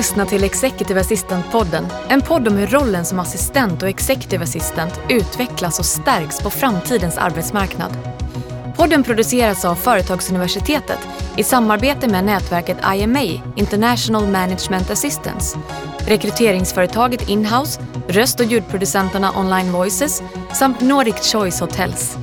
lyssna 0.00 0.26
till 0.26 0.44
Executive 0.44 1.00
Assistant-podden. 1.00 1.86
En 2.08 2.22
podd 2.22 2.48
om 2.48 2.56
hur 2.56 2.66
rollen 2.66 3.04
som 3.04 3.18
assistent 3.18 3.82
och 3.82 3.88
executive 3.88 4.44
assistant 4.44 5.00
utvecklas 5.08 5.78
och 5.78 5.84
stärks 5.86 6.40
på 6.40 6.50
framtidens 6.50 7.18
arbetsmarknad. 7.18 7.98
Podden 8.76 9.02
produceras 9.02 9.64
av 9.64 9.74
Företagsuniversitetet 9.74 10.98
i 11.36 11.42
samarbete 11.42 12.08
med 12.08 12.24
nätverket 12.24 12.78
IMA, 12.94 13.42
International 13.56 14.26
Management 14.26 14.90
Assistance, 14.90 15.58
rekryteringsföretaget 16.06 17.28
Inhouse, 17.28 17.80
röst 18.08 18.40
och 18.40 18.46
ljudproducenterna 18.46 19.32
Online 19.38 19.72
Voices 19.72 20.22
samt 20.52 20.80
Nordic 20.80 21.32
Choice 21.32 21.60
Hotels. 21.60 22.18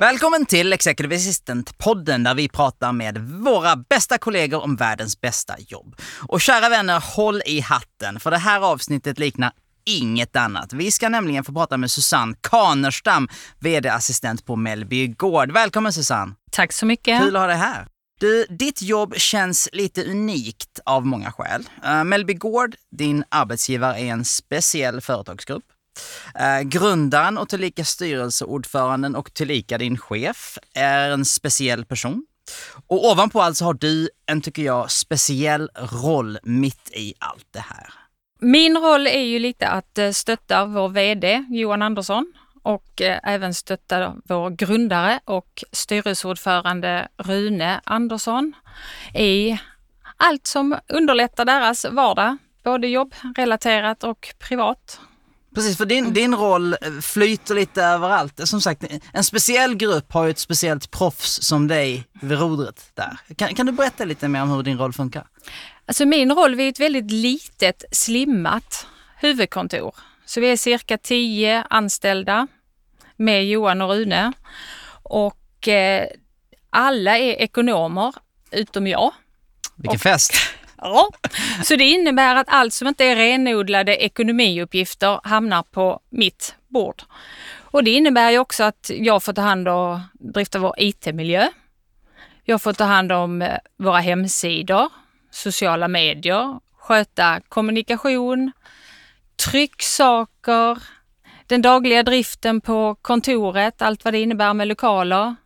Välkommen 0.00 0.46
till 0.46 0.72
Executive 0.72 1.16
Assistant-podden 1.16 2.24
där 2.24 2.34
vi 2.34 2.48
pratar 2.48 2.92
med 2.92 3.18
våra 3.18 3.76
bästa 3.76 4.18
kollegor 4.18 4.62
om 4.62 4.76
världens 4.76 5.20
bästa 5.20 5.54
jobb. 5.58 5.96
Och 6.28 6.40
kära 6.40 6.68
vänner, 6.68 7.16
håll 7.16 7.42
i 7.46 7.60
hatten, 7.60 8.20
för 8.20 8.30
det 8.30 8.38
här 8.38 8.60
avsnittet 8.60 9.18
liknar 9.18 9.52
inget 9.86 10.36
annat. 10.36 10.72
Vi 10.72 10.90
ska 10.90 11.08
nämligen 11.08 11.44
få 11.44 11.52
prata 11.52 11.76
med 11.76 11.90
Susanne 11.90 12.34
Kanerstam, 12.40 13.28
VD-assistent 13.58 14.44
på 14.44 14.56
Mellby 14.56 15.06
Gård. 15.06 15.52
Välkommen 15.52 15.92
Susanne! 15.92 16.34
Tack 16.52 16.72
så 16.72 16.86
mycket! 16.86 17.22
Kul 17.22 17.36
att 17.36 17.42
ha 17.42 17.46
dig 17.46 17.56
här! 17.56 17.86
Du, 18.20 18.46
ditt 18.50 18.82
jobb 18.82 19.14
känns 19.16 19.68
lite 19.72 20.04
unikt 20.04 20.80
av 20.84 21.06
många 21.06 21.32
skäl. 21.32 21.68
Uh, 21.84 22.04
Mellby 22.04 22.34
Gård, 22.34 22.74
din 22.96 23.24
arbetsgivare, 23.28 24.00
är 24.00 24.12
en 24.12 24.24
speciell 24.24 25.00
företagsgrupp. 25.00 25.64
Eh, 26.34 26.60
grundaren 26.60 27.38
och 27.38 27.48
tillika 27.48 27.84
styrelseordföranden 27.84 29.16
och 29.16 29.34
tillika 29.34 29.78
din 29.78 29.98
chef 29.98 30.58
är 30.74 31.10
en 31.10 31.24
speciell 31.24 31.84
person. 31.84 32.26
Och 32.86 33.10
ovanpå 33.10 33.42
allt 33.42 33.56
så 33.56 33.64
har 33.64 33.74
du 33.74 34.08
en, 34.26 34.40
tycker 34.40 34.62
jag, 34.62 34.90
speciell 34.90 35.70
roll 35.74 36.38
mitt 36.42 36.90
i 36.94 37.14
allt 37.18 37.46
det 37.50 37.64
här. 37.68 37.86
Min 38.40 38.76
roll 38.76 39.06
är 39.06 39.22
ju 39.22 39.38
lite 39.38 39.68
att 39.68 39.98
eh, 39.98 40.10
stötta 40.10 40.64
vår 40.64 40.88
VD 40.88 41.44
Johan 41.50 41.82
Andersson 41.82 42.32
och 42.62 43.02
eh, 43.02 43.18
även 43.22 43.54
stötta 43.54 44.14
vår 44.24 44.50
grundare 44.50 45.20
och 45.24 45.64
styrelseordförande 45.72 47.08
Rune 47.16 47.80
Andersson 47.84 48.52
i 49.14 49.58
allt 50.16 50.46
som 50.46 50.78
underlättar 50.88 51.44
deras 51.44 51.84
vardag, 51.84 52.36
både 52.64 52.88
jobbrelaterat 52.88 54.04
och 54.04 54.34
privat. 54.38 55.00
Precis, 55.54 55.76
för 55.76 55.84
din, 55.84 56.12
din 56.12 56.34
roll 56.34 56.76
flyter 57.02 57.54
lite 57.54 57.82
överallt. 57.82 58.48
Som 58.48 58.60
sagt, 58.60 58.84
en 59.12 59.24
speciell 59.24 59.74
grupp 59.76 60.12
har 60.12 60.24
ju 60.24 60.30
ett 60.30 60.38
speciellt 60.38 60.90
proffs 60.90 61.42
som 61.42 61.68
dig 61.68 62.04
vid 62.20 62.38
rodret 62.38 62.90
där. 62.94 63.18
Kan, 63.36 63.54
kan 63.54 63.66
du 63.66 63.72
berätta 63.72 64.04
lite 64.04 64.28
mer 64.28 64.42
om 64.42 64.50
hur 64.50 64.62
din 64.62 64.78
roll 64.78 64.92
funkar? 64.92 65.26
Alltså 65.86 66.04
min 66.04 66.32
roll, 66.32 66.54
vi 66.54 66.64
är 66.64 66.68
ett 66.68 66.80
väldigt 66.80 67.10
litet, 67.10 67.84
slimmat 67.92 68.86
huvudkontor. 69.16 69.94
Så 70.24 70.40
vi 70.40 70.50
är 70.50 70.56
cirka 70.56 70.98
tio 70.98 71.64
anställda 71.70 72.46
med 73.16 73.46
Johan 73.46 73.82
och 73.82 73.90
Rune. 73.90 74.32
Och 75.02 75.68
eh, 75.68 76.06
alla 76.70 77.18
är 77.18 77.32
ekonomer, 77.32 78.14
utom 78.50 78.86
jag. 78.86 79.12
Vilken 79.76 79.96
och, 79.96 80.00
fest! 80.00 80.32
Ja. 80.80 81.08
Så 81.64 81.76
det 81.76 81.84
innebär 81.84 82.36
att 82.36 82.48
allt 82.48 82.74
som 82.74 82.88
inte 82.88 83.04
är 83.04 83.16
renodlade 83.16 83.96
ekonomiuppgifter 83.96 85.20
hamnar 85.24 85.62
på 85.62 86.00
mitt 86.10 86.54
bord. 86.68 87.02
Och 87.70 87.84
det 87.84 87.90
innebär 87.90 88.30
ju 88.30 88.38
också 88.38 88.64
att 88.64 88.90
jag 88.94 89.22
får 89.22 89.32
ta 89.32 89.42
hand 89.42 89.68
om 89.68 90.00
drifta 90.12 90.58
vår 90.58 90.74
IT-miljö. 90.78 91.48
Jag 92.44 92.62
får 92.62 92.72
ta 92.72 92.84
hand 92.84 93.12
om 93.12 93.42
eh, 93.42 93.58
våra 93.76 93.98
hemsidor, 93.98 94.88
sociala 95.30 95.88
medier, 95.88 96.60
sköta 96.78 97.40
kommunikation, 97.48 98.52
trycksaker, 99.36 100.78
den 101.46 101.62
dagliga 101.62 102.02
driften 102.02 102.60
på 102.60 102.96
kontoret, 103.02 103.82
allt 103.82 104.04
vad 104.04 104.14
det 104.14 104.20
innebär 104.20 104.54
med 104.54 104.68
lokaler, 104.68 105.36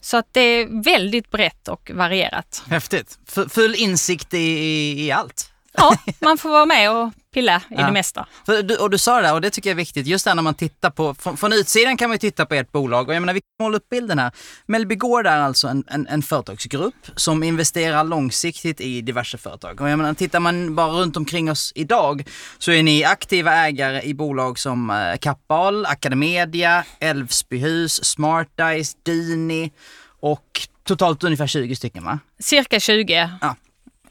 så 0.00 0.16
att 0.16 0.28
det 0.32 0.40
är 0.40 0.82
väldigt 0.82 1.30
brett 1.30 1.68
och 1.68 1.90
varierat. 1.94 2.62
Häftigt. 2.68 3.18
F 3.28 3.38
full 3.50 3.74
insikt 3.74 4.34
i, 4.34 5.06
i, 5.06 5.10
allt. 5.10 5.50
Ja, 5.72 5.96
man 6.18 6.38
får 6.38 6.48
vara 6.50 6.66
med 6.66 6.90
och 6.90 7.12
pilla 7.34 7.56
i 7.56 7.74
ja. 7.74 7.86
det 7.86 7.92
mesta. 7.92 8.26
Du, 8.46 8.76
och 8.76 8.90
du 8.90 8.98
sa 8.98 9.16
det 9.16 9.22
där, 9.22 9.34
och 9.34 9.40
det 9.40 9.50
tycker 9.50 9.70
jag 9.70 9.74
är 9.74 9.76
viktigt, 9.76 10.06
just 10.06 10.24
det 10.24 10.34
när 10.34 10.42
man 10.42 10.54
tittar 10.54 10.90
på, 10.90 11.14
från, 11.14 11.36
från 11.36 11.52
utsidan 11.52 11.96
kan 11.96 12.08
man 12.08 12.14
ju 12.14 12.18
titta 12.18 12.46
på 12.46 12.54
ert 12.54 12.72
bolag 12.72 13.08
och 13.08 13.14
jag 13.14 13.20
menar 13.20 13.34
vi 13.34 13.40
kan 13.40 13.66
måla 13.66 13.76
upp 13.76 13.88
bilden 13.88 14.18
här. 14.18 14.32
Mellby 14.66 14.94
Gård 14.94 15.26
är 15.26 15.38
alltså 15.38 15.68
en, 15.68 15.84
en, 15.88 16.06
en 16.06 16.22
företagsgrupp 16.22 17.10
som 17.16 17.42
investerar 17.42 18.04
långsiktigt 18.04 18.80
i 18.80 19.00
diverse 19.00 19.38
företag. 19.38 19.80
Och 19.80 19.90
jag 19.90 19.96
menar, 19.96 20.14
tittar 20.14 20.40
man 20.40 20.74
bara 20.74 20.92
runt 20.92 21.16
omkring 21.16 21.50
oss 21.50 21.72
idag 21.74 22.28
så 22.58 22.72
är 22.72 22.82
ni 22.82 23.04
aktiva 23.04 23.54
ägare 23.54 24.02
i 24.02 24.14
bolag 24.14 24.58
som 24.58 24.90
eh, 24.90 25.16
Kappahl, 25.18 25.86
Academedia, 25.86 26.84
Älvsbyhus, 27.00 28.04
Smartdice, 28.04 28.96
Dini 29.02 29.72
och 30.20 30.60
totalt 30.84 31.24
ungefär 31.24 31.46
20 31.46 31.76
stycken 31.76 32.04
va? 32.04 32.18
Cirka 32.38 32.80
20. 32.80 33.30
Ja 33.40 33.56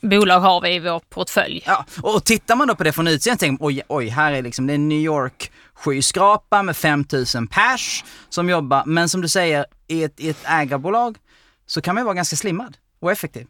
bolag 0.02 0.40
har 0.40 0.62
vi 0.62 0.76
i 0.76 0.80
vår 0.80 1.00
portfölj. 1.10 1.64
Ja, 1.66 1.86
och 2.02 2.24
tittar 2.24 2.56
man 2.56 2.68
då 2.68 2.76
på 2.76 2.84
det 2.84 2.92
från 2.92 3.08
utsidan 3.08 3.38
tänker 3.38 3.64
man 3.64 3.68
oj, 3.68 3.82
oj, 3.88 4.08
här 4.08 4.32
är 4.32 4.42
liksom, 4.42 4.68
det 4.68 4.74
är 4.74 4.78
New 4.78 5.00
York 5.00 5.52
skyskrapa 5.74 6.64
med 6.64 6.78
5000 6.78 7.48
pers 7.48 8.04
som 8.30 8.50
jobbar. 8.50 8.84
Men 8.86 9.10
som 9.10 9.22
du 9.22 9.28
säger, 9.28 9.66
i 9.88 10.04
ett, 10.04 10.20
i 10.20 10.30
ett 10.30 10.44
ägarbolag 10.46 11.18
så 11.66 11.82
kan 11.82 11.96
man 11.96 12.04
vara 12.04 12.16
ganska 12.16 12.36
slimmad 12.36 12.78
och 13.00 13.12
effektiv. 13.12 13.48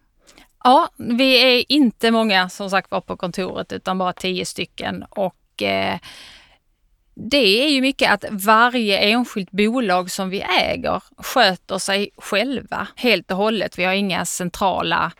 Ja, 0.63 0.89
vi 0.97 1.57
är 1.59 1.65
inte 1.71 2.11
många 2.11 2.49
som 2.49 2.69
sagt 2.69 2.91
var 2.91 3.01
på 3.01 3.17
kontoret 3.17 3.71
utan 3.71 3.97
bara 3.97 4.13
tio 4.13 4.45
stycken 4.45 5.03
och 5.09 5.61
eh, 5.61 5.99
det 7.15 7.65
är 7.65 7.69
ju 7.69 7.81
mycket 7.81 8.11
att 8.11 8.25
varje 8.31 8.97
enskilt 8.97 9.51
bolag 9.51 10.11
som 10.11 10.29
vi 10.29 10.41
äger 10.41 11.03
sköter 11.17 11.77
sig 11.77 12.09
själva 12.17 12.87
helt 12.95 13.31
och 13.31 13.37
hållet. 13.37 13.79
Vi 13.79 13.83
har 13.83 13.93
inga 13.93 14.25
centrala 14.25 15.11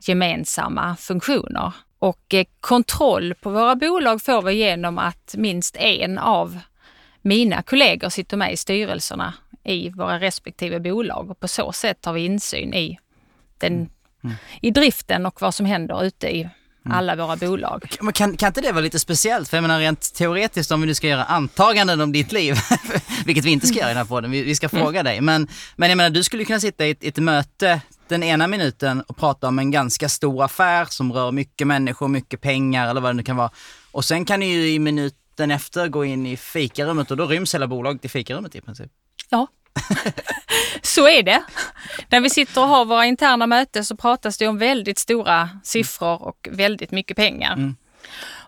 gemensamma 0.00 0.96
funktioner. 0.96 1.72
Och 1.98 2.34
eh, 2.34 2.46
kontroll 2.60 3.34
på 3.34 3.50
våra 3.50 3.76
bolag 3.76 4.22
får 4.22 4.42
vi 4.42 4.54
genom 4.54 4.98
att 4.98 5.34
minst 5.38 5.76
en 5.76 6.18
av 6.18 6.58
mina 7.22 7.62
kollegor 7.62 8.08
sitter 8.08 8.36
med 8.36 8.52
i 8.52 8.56
styrelserna 8.56 9.34
i 9.64 9.90
våra 9.90 10.20
respektive 10.20 10.80
bolag 10.80 11.30
och 11.30 11.40
på 11.40 11.48
så 11.48 11.72
sätt 11.72 12.04
har 12.04 12.12
vi 12.12 12.24
insyn 12.24 12.74
i, 12.74 12.98
den, 13.58 13.72
mm. 13.72 13.88
Mm. 14.24 14.36
i 14.62 14.70
driften 14.70 15.26
och 15.26 15.40
vad 15.40 15.54
som 15.54 15.66
händer 15.66 16.04
ute 16.04 16.36
i 16.36 16.40
mm. 16.40 16.98
alla 16.98 17.16
våra 17.16 17.36
bolag. 17.36 17.96
Men 18.00 18.12
kan, 18.12 18.36
kan 18.36 18.46
inte 18.46 18.60
det 18.60 18.72
vara 18.72 18.82
lite 18.82 18.98
speciellt? 18.98 19.48
För 19.48 19.56
jag 19.56 19.62
menar 19.62 19.80
rent 19.80 20.14
teoretiskt 20.14 20.70
om 20.70 20.80
vi 20.80 20.86
nu 20.86 20.94
ska 20.94 21.08
göra 21.08 21.24
antaganden 21.24 22.00
om 22.00 22.12
ditt 22.12 22.32
liv, 22.32 22.54
vilket 23.24 23.44
vi 23.44 23.50
inte 23.50 23.66
ska 23.66 23.78
göra 23.78 23.90
i 23.90 23.94
den 23.94 23.98
här 23.98 24.04
podden, 24.04 24.30
vi, 24.30 24.42
vi 24.42 24.54
ska 24.54 24.68
mm. 24.68 24.84
fråga 24.84 25.02
dig. 25.02 25.20
Men, 25.20 25.48
men 25.76 25.88
jag 25.88 25.96
menar 25.96 26.10
du 26.10 26.22
skulle 26.22 26.44
kunna 26.44 26.60
sitta 26.60 26.86
i 26.86 26.90
ett, 26.90 27.04
ett 27.04 27.16
möte 27.16 27.80
den 28.08 28.22
ena 28.22 28.46
minuten 28.46 29.00
och 29.00 29.16
prata 29.16 29.48
om 29.48 29.58
en 29.58 29.70
ganska 29.70 30.08
stor 30.08 30.44
affär 30.44 30.84
som 30.84 31.12
rör 31.12 31.32
mycket 31.32 31.66
människor, 31.66 32.08
mycket 32.08 32.40
pengar 32.40 32.90
eller 32.90 33.00
vad 33.00 33.10
det 33.10 33.16
nu 33.16 33.22
kan 33.22 33.36
vara. 33.36 33.50
Och 33.92 34.04
sen 34.04 34.24
kan 34.24 34.40
ni 34.40 34.46
ju 34.46 34.70
i 34.70 34.78
minuten 34.78 35.50
efter 35.50 35.88
gå 35.88 36.04
in 36.04 36.26
i 36.26 36.36
fikarummet 36.36 37.10
och 37.10 37.16
då 37.16 37.26
ryms 37.26 37.54
hela 37.54 37.66
bolaget 37.66 38.04
i 38.04 38.08
fikarummet 38.08 38.54
i 38.54 38.60
princip. 38.60 38.92
Ja, 39.30 39.46
så 40.82 41.08
är 41.08 41.22
det. 41.22 41.42
När 42.08 42.20
vi 42.20 42.30
sitter 42.30 42.60
och 42.60 42.68
har 42.68 42.84
våra 42.84 43.06
interna 43.06 43.46
möten 43.46 43.84
så 43.84 43.96
pratas 43.96 44.38
det 44.38 44.48
om 44.48 44.58
väldigt 44.58 44.98
stora 44.98 45.48
siffror 45.64 46.22
och 46.22 46.48
väldigt 46.50 46.90
mycket 46.90 47.16
pengar. 47.16 47.52
Mm. 47.52 47.76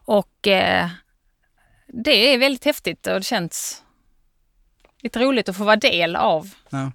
Och 0.04 0.48
eh, 0.48 0.88
det 1.86 2.34
är 2.34 2.38
väldigt 2.38 2.64
häftigt 2.64 3.06
och 3.06 3.14
det 3.14 3.22
känns 3.22 3.82
lite 5.02 5.18
roligt 5.18 5.48
att 5.48 5.56
få 5.56 5.64
vara 5.64 5.76
del 5.76 6.16
av. 6.16 6.50
Ja. 6.70 6.92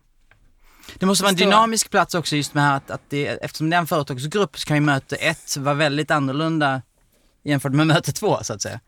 Det 0.93 1.05
måste 1.05 1.23
vara 1.23 1.29
en 1.29 1.35
dynamisk 1.35 1.89
plats 1.89 2.15
också 2.15 2.35
just 2.35 2.53
med 2.53 2.75
att, 2.75 2.91
att 2.91 3.01
det, 3.09 3.27
eftersom 3.27 3.69
det 3.69 3.75
är 3.75 3.79
en 3.79 3.87
företagsgrupp 3.87 4.59
så 4.59 4.67
kan 4.67 4.77
ju 4.77 4.81
möte 4.81 5.15
ett 5.15 5.57
vara 5.57 5.75
väldigt 5.75 6.11
annorlunda 6.11 6.81
jämfört 7.43 7.71
med 7.71 7.87
möte 7.87 8.11
två 8.11 8.43
så 8.43 8.53
att 8.53 8.61
säga. 8.61 8.79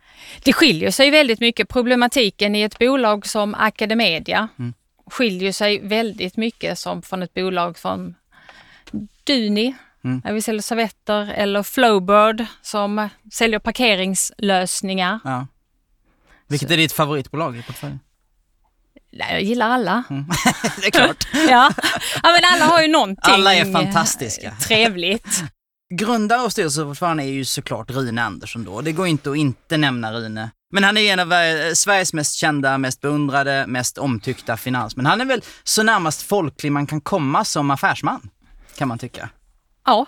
Det 0.43 0.53
skiljer 0.53 0.91
sig 0.91 1.11
väldigt 1.11 1.39
mycket. 1.39 1.69
Problematiken 1.69 2.55
i 2.55 2.61
ett 2.61 2.79
bolag 2.79 3.25
som 3.25 3.55
Academedia 3.55 4.47
mm. 4.59 4.73
skiljer 5.11 5.51
sig 5.51 5.79
väldigt 5.79 6.37
mycket 6.37 6.79
som 6.79 7.01
från 7.01 7.23
ett 7.23 7.33
bolag 7.33 7.79
som 7.79 8.15
Duni, 9.23 9.75
mm. 10.03 10.19
där 10.19 10.33
vi 10.33 10.41
säljer 10.41 10.61
servetter, 10.61 11.33
eller 11.35 11.63
Flowbird 11.63 12.45
som 12.61 13.09
säljer 13.31 13.59
parkeringslösningar. 13.59 15.19
Ja. 15.23 15.47
Vilket 16.47 16.67
så. 16.67 16.73
är 16.73 16.77
ditt 16.77 16.93
favoritbolag 16.93 17.57
i 17.57 17.61
portföljen? 17.61 17.99
Nej, 19.11 19.27
jag 19.33 19.41
gillar 19.41 19.69
alla. 19.69 20.03
Mm. 20.09 20.25
det 20.81 20.87
är 20.87 20.91
klart. 20.91 21.27
ja. 21.33 21.71
ja, 22.23 22.31
men 22.31 22.41
alla 22.53 22.65
har 22.65 22.81
ju 22.81 22.87
någonting 22.87 23.33
Alla 23.33 23.55
är 23.55 23.71
fantastiska. 23.73 24.55
trevligt. 24.67 25.43
Grundare 25.93 26.41
och 26.41 26.51
styrelseordförande 26.51 27.23
är 27.23 27.27
ju 27.27 27.45
såklart 27.45 27.91
Rune 27.91 28.23
Andersson 28.23 28.63
då. 28.63 28.81
Det 28.81 28.91
går 28.91 29.07
inte 29.07 29.31
att 29.31 29.37
inte 29.37 29.77
nämna 29.77 30.13
Rune. 30.13 30.51
Men 30.73 30.83
han 30.83 30.97
är 30.97 31.01
ju 31.01 31.07
en 31.07 31.19
av 31.19 31.33
eh, 31.33 31.73
Sveriges 31.73 32.13
mest 32.13 32.35
kända, 32.35 32.77
mest 32.77 33.01
beundrade, 33.01 33.65
mest 33.67 33.97
omtyckta 33.97 34.57
finansmän. 34.57 35.05
Han 35.05 35.21
är 35.21 35.25
väl 35.25 35.41
så 35.63 35.83
närmast 35.83 36.21
folklig 36.21 36.71
man 36.71 36.87
kan 36.87 37.01
komma 37.01 37.45
som 37.45 37.71
affärsman, 37.71 38.29
kan 38.77 38.87
man 38.87 38.99
tycka. 38.99 39.29
Ja, 39.85 40.05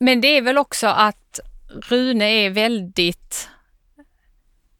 men 0.00 0.20
det 0.20 0.28
är 0.28 0.42
väl 0.42 0.58
också 0.58 0.86
att 0.86 1.40
Rune 1.88 2.24
är 2.24 2.50
väldigt 2.50 3.48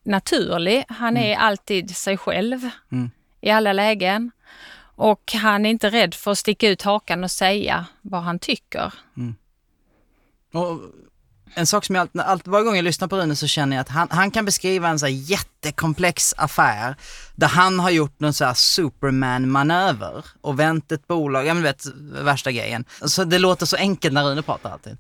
naturlig. 0.05 0.85
Han 0.89 1.17
är 1.17 1.37
alltid 1.37 1.97
sig 1.97 2.17
själv 2.17 2.71
Mm. 2.93 3.11
i 3.41 3.51
alla 3.51 3.73
lägen. 3.73 4.31
Och 4.97 5.33
han 5.35 5.67
är 5.67 5.71
inte 5.71 5.91
rädd 5.91 6.15
för 6.15 6.31
att 6.31 6.39
sticka 6.39 6.69
ut 6.69 6.83
hakan 6.83 7.25
och 7.25 7.31
säga 7.31 7.87
vad 8.03 8.23
han 8.23 8.39
tycker. 8.39 8.93
Och 10.53 10.81
en 11.55 11.67
sak 11.67 11.85
som 11.85 11.95
jag 11.95 12.01
alltid, 12.03 12.21
allt, 12.21 12.47
varje 12.47 12.65
gång 12.65 12.77
jag 12.77 12.83
lyssnar 12.85 13.09
på 13.09 13.17
Rune 13.17 13.37
så 13.37 13.47
känner 13.47 13.77
jag 13.77 13.81
att 13.81 13.89
han, 13.89 14.09
han 14.11 14.31
kan 14.31 14.45
beskriva 14.45 14.89
en 14.89 14.99
så 14.99 15.09
jättekomplex 15.09 16.35
affär 16.37 16.97
där 17.35 17.47
han 17.49 17.81
har 17.81 17.91
gjort 17.91 18.21
någon 18.21 18.33
så 18.33 18.55
superman-manöver 18.55 20.25
och 20.41 20.61
vänt 20.61 20.93
ett 20.93 21.07
bolag, 21.07 21.47
ja 21.47 21.55
men 21.55 21.63
vet 21.63 21.87
värsta 22.23 22.53
grejen. 22.53 22.85
Så 23.05 23.25
det 23.25 23.39
låter 23.39 23.67
så 23.67 23.77
enkelt 23.77 24.15
när 24.15 24.25
Rune 24.25 24.43
pratar 24.43 24.71
alltid. 24.71 24.97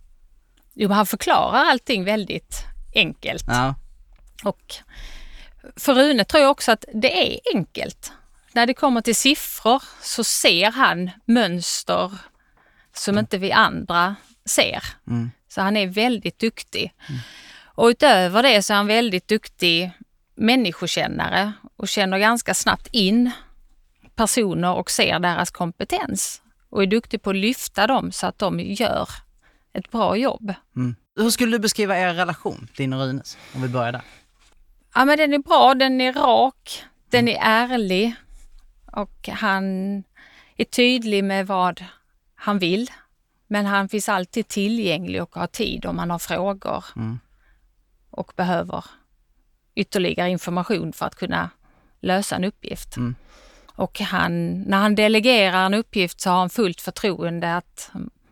Jo, 0.75 0.89
men 0.89 0.97
han 0.97 1.07
förklarar 1.07 1.65
allting 1.65 2.05
väldigt 2.05 2.65
enkelt. 2.95 3.45
Ja. 3.47 3.75
Och 4.45 4.75
för 5.77 5.95
Rune 5.95 6.25
tror 6.25 6.43
jag 6.43 6.51
också 6.51 6.73
att 6.73 6.85
det 6.95 7.35
är 7.35 7.41
enkelt. 7.55 8.13
När 8.53 8.67
det 8.67 8.75
kommer 8.75 9.01
till 9.01 9.17
siffror 9.17 9.83
så 10.03 10.25
ser 10.25 10.71
han 10.71 11.11
mönster 11.25 12.13
som 12.93 13.19
inte 13.19 13.39
vi 13.39 13.53
andra 13.53 14.17
ser. 14.45 14.85
Mm. 15.07 15.31
Så 15.49 15.61
han 15.61 15.77
är 15.77 15.87
väldigt 15.87 16.39
duktig. 16.39 16.95
Och 17.65 17.87
utöver 17.87 18.43
det 18.43 18.63
så 18.63 18.73
är 18.73 18.77
han 18.77 18.87
väldigt 18.87 19.29
duktig 19.29 19.91
människokännare 20.35 21.53
och 21.77 21.89
känner 21.89 22.19
ganska 22.19 22.55
snabbt 22.55 22.89
in 22.93 23.31
personer 24.15 24.75
och 24.75 24.91
ser 24.91 25.19
deras 25.19 25.51
kompetens. 25.51 26.43
Och 26.71 26.83
är 26.83 26.87
duktig 26.87 27.23
på 27.23 27.31
att 27.31 27.37
lyfta 27.37 27.87
dem 27.87 28.13
så 28.13 28.27
att 28.27 28.39
de 28.39 28.61
gör 28.61 29.09
ett 29.73 29.91
bra 29.91 30.17
jobb. 30.17 30.55
Mm. 30.77 30.97
Hur 31.17 31.31
skulle 31.31 31.53
du 31.53 31.59
beskriva 31.59 31.99
er 31.99 32.15
relation, 32.15 32.69
din 32.77 32.93
och 32.93 33.01
Runes? 33.01 33.39
Om 33.55 33.63
vi 33.63 33.69
börjar 33.69 33.93
där. 33.93 34.03
Ja 34.95 35.05
men 35.05 35.19
den 35.19 35.35
är 35.35 35.39
bra, 35.39 35.75
den 35.75 36.01
är 36.01 36.13
rak, 36.13 36.85
den 37.11 37.29
är 37.29 37.39
ärlig 37.41 38.15
och 38.93 39.29
han 39.29 39.65
är 40.57 40.65
tydlig 40.65 41.25
med 41.25 41.47
vad 41.47 41.85
han 42.35 42.59
vill. 42.59 42.91
Men 43.47 43.67
han 43.67 43.89
finns 43.89 44.09
alltid 44.09 44.49
tillgänglig 44.49 45.23
och 45.23 45.35
har 45.35 45.47
tid 45.47 45.87
om 45.87 45.97
man 45.97 46.11
har 46.11 46.19
frågor 46.19 46.85
Mm. 46.97 47.19
och 48.11 48.33
behöver 48.37 48.85
ytterligare 49.75 50.31
information 50.31 50.93
för 50.93 51.07
att 51.07 51.15
kunna 51.15 51.51
lösa 52.01 52.37
en 52.37 52.45
uppgift. 52.45 52.97
Mm. 52.97 53.15
Och 53.77 54.01
han, 54.01 54.61
när 54.63 54.79
han 54.79 54.95
delegerar 54.95 55.67
en 55.67 55.75
uppgift 55.75 56.21
så 56.21 56.31
har 56.31 56.39
han 56.39 56.51
fullt 56.51 56.81
förtroende 56.81 57.57
att 57.57 57.91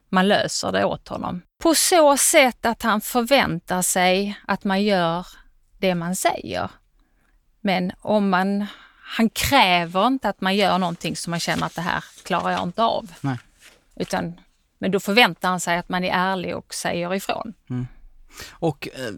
man 0.08 0.28
löser 0.28 0.72
det 0.72 0.84
åt 0.84 1.08
honom. 1.08 1.42
På 1.62 1.74
så 1.74 2.16
sätt 2.16 2.66
att 2.66 2.82
han 2.82 3.00
förväntar 3.00 3.82
sig 3.82 4.38
att 4.46 4.64
man 4.64 4.82
gör 4.82 5.26
det 5.82 5.94
man 5.94 6.16
säger. 6.16 6.70
Men 7.60 7.92
om 8.00 8.30
man, 8.30 8.66
han 9.02 9.30
kräver 9.30 10.06
inte 10.06 10.28
att 10.28 10.40
man 10.40 10.56
gör 10.56 10.78
någonting 10.78 11.16
som 11.16 11.30
man 11.30 11.40
känner 11.40 11.66
att 11.66 11.74
det 11.74 11.82
här 11.82 12.04
klarar 12.24 12.50
jag 12.50 12.62
inte 12.62 12.82
av. 12.82 13.12
Nej. 13.20 13.38
Utan, 13.96 14.40
men 14.78 14.90
då 14.90 15.00
förväntar 15.00 15.48
han 15.48 15.60
sig 15.60 15.78
att 15.78 15.88
man 15.88 16.04
är 16.04 16.12
ärlig 16.12 16.56
och 16.56 16.74
säger 16.74 17.14
ifrån. 17.14 17.54
Och 18.50 18.88
eh, 18.94 19.12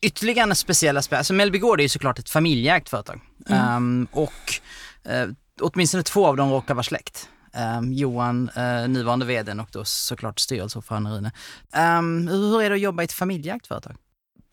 ytterligare 0.00 0.50
en 0.50 0.56
speciell 0.56 0.96
aspekt, 0.96 1.18
alltså 1.18 1.34
Mellby 1.34 1.58
Gård 1.58 1.80
är 1.80 1.82
ju 1.82 1.88
såklart 1.88 2.18
ett 2.18 2.30
familjeägt 2.30 2.88
företag. 2.88 3.20
Ehm, 3.48 4.06
och 4.12 4.60
eh, 5.04 5.28
åtminstone 5.60 6.02
två 6.02 6.26
av 6.26 6.36
dem 6.36 6.50
råkar 6.50 6.74
vara 6.74 6.84
släkt. 6.84 7.28
Ehm, 7.52 7.92
Johan, 7.92 8.50
eh, 8.56 8.88
nuvarande 8.88 9.26
vdn 9.26 9.60
och 9.60 9.68
då 9.72 9.84
såklart 9.84 10.38
styrelseordförande 10.40 11.10
Rune. 11.10 11.32
Ehm, 11.72 12.28
hur 12.28 12.62
är 12.62 12.70
det 12.70 12.74
att 12.74 12.80
jobba 12.80 13.02
i 13.02 13.04
ett 13.04 13.12
familjeägt 13.12 13.66
företag? 13.66 13.96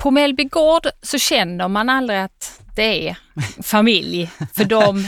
På 0.01 0.12
Mellby 0.12 0.44
Gård 0.44 0.88
så 1.01 1.18
känner 1.19 1.68
man 1.68 1.89
aldrig 1.89 2.19
att 2.19 2.62
det 2.75 3.09
är 3.09 3.18
familj. 3.63 4.31
För 4.53 4.65
de, 4.65 5.06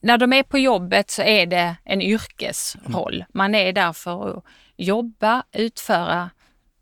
när 0.00 0.18
de 0.18 0.32
är 0.32 0.42
på 0.42 0.58
jobbet 0.58 1.10
så 1.10 1.22
är 1.22 1.46
det 1.46 1.76
en 1.84 2.02
yrkesroll. 2.02 3.24
Man 3.34 3.54
är 3.54 3.72
där 3.72 3.92
för 3.92 4.38
att 4.38 4.44
jobba, 4.76 5.42
utföra 5.52 6.30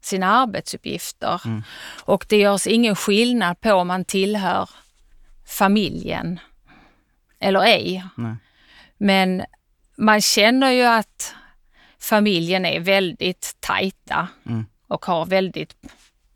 sina 0.01 0.27
arbetsuppgifter. 0.27 1.41
Och 2.01 2.27
det 2.29 2.37
görs 2.37 2.67
ingen 2.67 2.97
skillnad 2.97 3.61
på 3.61 3.73
om 3.73 3.89
man 3.89 4.05
tillhör 4.05 4.71
familjen 5.47 6.41
eller 7.39 7.61
ej. 7.61 8.05
Nej. 8.17 8.35
Men 8.99 9.45
man 9.97 10.21
känner 10.21 10.71
ju 10.71 10.83
att 10.83 11.35
familjen 12.01 12.67
är 12.67 12.81
väldigt 12.81 13.57
tajta 13.61 14.29
Mm. 14.47 14.67
och 14.89 15.05
har 15.05 15.27
väldigt 15.27 15.75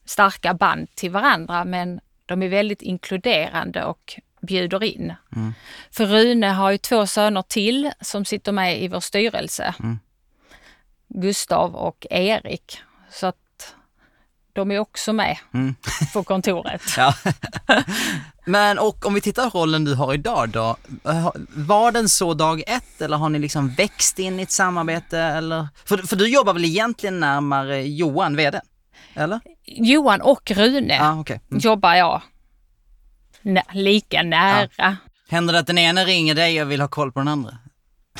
starka 0.08 0.54
band 0.54 0.94
till 0.94 1.10
varandra 1.10 1.64
men 1.64 2.00
de 2.26 2.42
är 2.42 2.48
väldigt 2.48 2.82
inkluderande 2.82 3.84
och 3.84 4.20
bjuder 4.40 4.84
in. 4.84 5.14
Mm. 5.36 5.54
För 5.90 6.06
Rune 6.06 6.46
har 6.46 6.70
ju 6.70 6.78
två 6.78 7.06
söner 7.06 7.42
till 7.42 7.90
som 8.00 8.24
sitter 8.24 8.52
med 8.52 8.82
i 8.82 8.88
vår 8.88 9.00
styrelse. 9.00 9.74
Mm. 9.80 9.98
Gustav 11.08 11.74
och 11.74 12.06
Erik. 12.10 12.80
Så 13.10 13.26
att 13.26 13.74
de 14.52 14.70
är 14.70 14.78
också 14.78 15.12
med 15.12 15.38
Mm. 15.54 15.74
på 16.12 16.22
kontoret. 16.22 16.82
Men 18.44 18.78
och 18.78 19.06
om 19.06 19.14
vi 19.14 19.20
tittar 19.20 19.50
på 19.50 19.58
rollen 19.58 19.84
du 19.84 19.94
har 19.94 20.14
idag 20.14 20.48
då, 20.48 20.76
eh, 21.04 21.30
var 21.48 21.92
den 21.92 22.08
så 22.08 22.34
dag 22.34 22.62
ett 22.66 23.00
eller 23.00 23.16
har 23.16 23.28
ni 23.28 23.38
liksom 23.38 23.68
växt 23.68 24.18
in 24.18 24.40
i 24.40 24.42
ett 24.42 24.50
samarbete 24.50 25.18
eller? 25.18 25.68
För, 25.84 25.98
för 25.98 26.16
du 26.16 26.28
jobbar 26.28 26.52
väl 26.52 26.64
egentligen 26.64 27.20
närmare 27.20 27.82
Johan, 27.82 28.36
vd? 28.36 28.60
Eller? 29.14 29.40
Johan 29.64 30.20
och 30.20 30.50
Rune 30.50 30.94
Ja, 30.96 31.20
okej. 31.20 31.40
Mm. 31.50 31.60
jobbar 31.60 31.94
jag 31.94 32.22
nä- 33.42 33.62
lika 33.72 34.22
nära 34.22 34.96
Händer 35.28 35.52
det 35.52 35.58
att 35.60 35.66
den 35.66 35.78
ena 35.78 36.04
ringer 36.04 36.34
dig 36.34 36.62
och 36.62 36.70
vill 36.70 36.80
ha 36.80 36.88
koll 36.88 37.12
på 37.12 37.18
den 37.20 37.28
andra? 37.28 37.58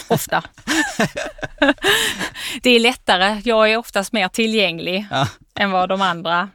ofta. 0.09 0.45
det 2.63 2.71
är 2.71 2.81
lättare. 2.81 3.41
Jag 3.45 3.71
är 3.73 3.77
oftast 3.77 4.13
mer 4.13 4.29
tillgänglig 4.29 5.07
Ja. 5.11 5.29
än 5.55 5.71
vad 5.71 5.89
de 5.89 6.03
andra 6.03 6.49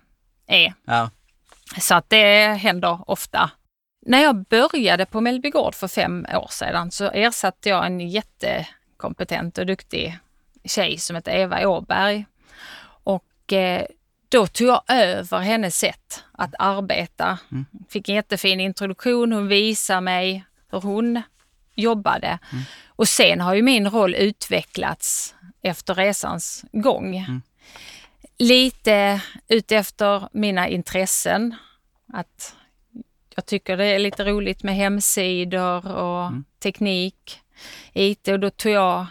är. 0.48 0.74
Ja. 0.86 1.10
Så 1.80 1.96
att 1.96 2.10
det 2.10 2.54
händer 2.54 3.10
ofta. 3.12 3.52
När 4.06 4.24
jag 4.24 4.46
började 4.46 5.06
på 5.06 5.22
Mellby 5.22 5.50
Gård 5.50 5.76
för 5.76 5.88
fem 5.88 6.26
år 6.34 6.48
sedan 6.50 6.92
så 6.92 7.06
ersatte 7.12 7.70
jag 7.70 7.86
en 7.86 8.00
jättekompetent 8.00 9.58
och 9.58 9.66
duktig 9.66 10.18
tjej 10.66 10.98
som 10.98 11.16
heter 11.16 11.32
Eva 11.32 11.68
Åberg. 11.68 12.26
Och 13.04 13.54
eh, 13.54 13.86
då 14.34 14.48
tog 14.48 14.68
jag 14.68 14.82
över 14.88 15.40
hennes 15.40 15.78
sätt 15.78 16.24
att 16.32 16.56
arbeta. 16.60 17.38
Fick 17.90 18.10
en 18.10 18.16
jättefin 18.16 18.60
introduktion. 18.60 19.32
Hon 19.32 19.48
visade 19.48 20.02
mig 20.02 20.46
hur 20.72 20.82
hon 20.82 21.22
jobbade. 21.76 22.40
Och 22.88 23.08
sen 23.08 23.42
har 23.42 23.54
ju 23.54 23.62
min 23.62 23.90
roll 23.90 24.16
utvecklats 24.16 25.36
efter 25.62 25.96
resans 25.96 26.66
gång. 26.72 27.26
Lite 28.38 29.22
utefter 29.48 30.30
mina 30.32 30.68
intressen. 30.68 31.56
Att 32.14 32.56
jag 33.36 33.46
tycker 33.46 33.78
det 33.78 33.86
är 33.86 34.00
lite 34.00 34.24
roligt 34.24 34.64
med 34.64 34.76
hemsidor 34.76 35.92
och 35.92 36.32
teknik, 36.60 37.40
IT 37.94 38.28
och 38.28 38.40
då 38.40 38.50
tog 38.50 38.72
jag 38.72 39.06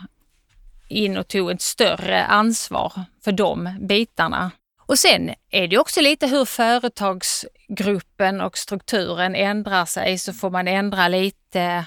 in 0.89 1.17
och 1.17 1.29
tog 1.29 1.51
ett 1.51 1.63
större 1.63 2.25
ansvar 2.25 2.93
för 3.25 3.33
de 3.33 3.79
bitarna. 3.81 4.51
Och 4.93 4.99
sen 4.99 5.35
är 5.51 5.69
det 5.69 5.79
också 5.79 6.01
lite 6.01 6.27
hur 6.27 6.45
företagsgruppen 6.45 8.41
och 8.41 8.59
strukturen 8.59 9.35
ändrar 9.35 9.85
sig 9.85 10.19
så 10.19 10.33
får 10.33 10.51
man 10.51 10.69
ändra 10.69 11.09
lite 11.09 11.87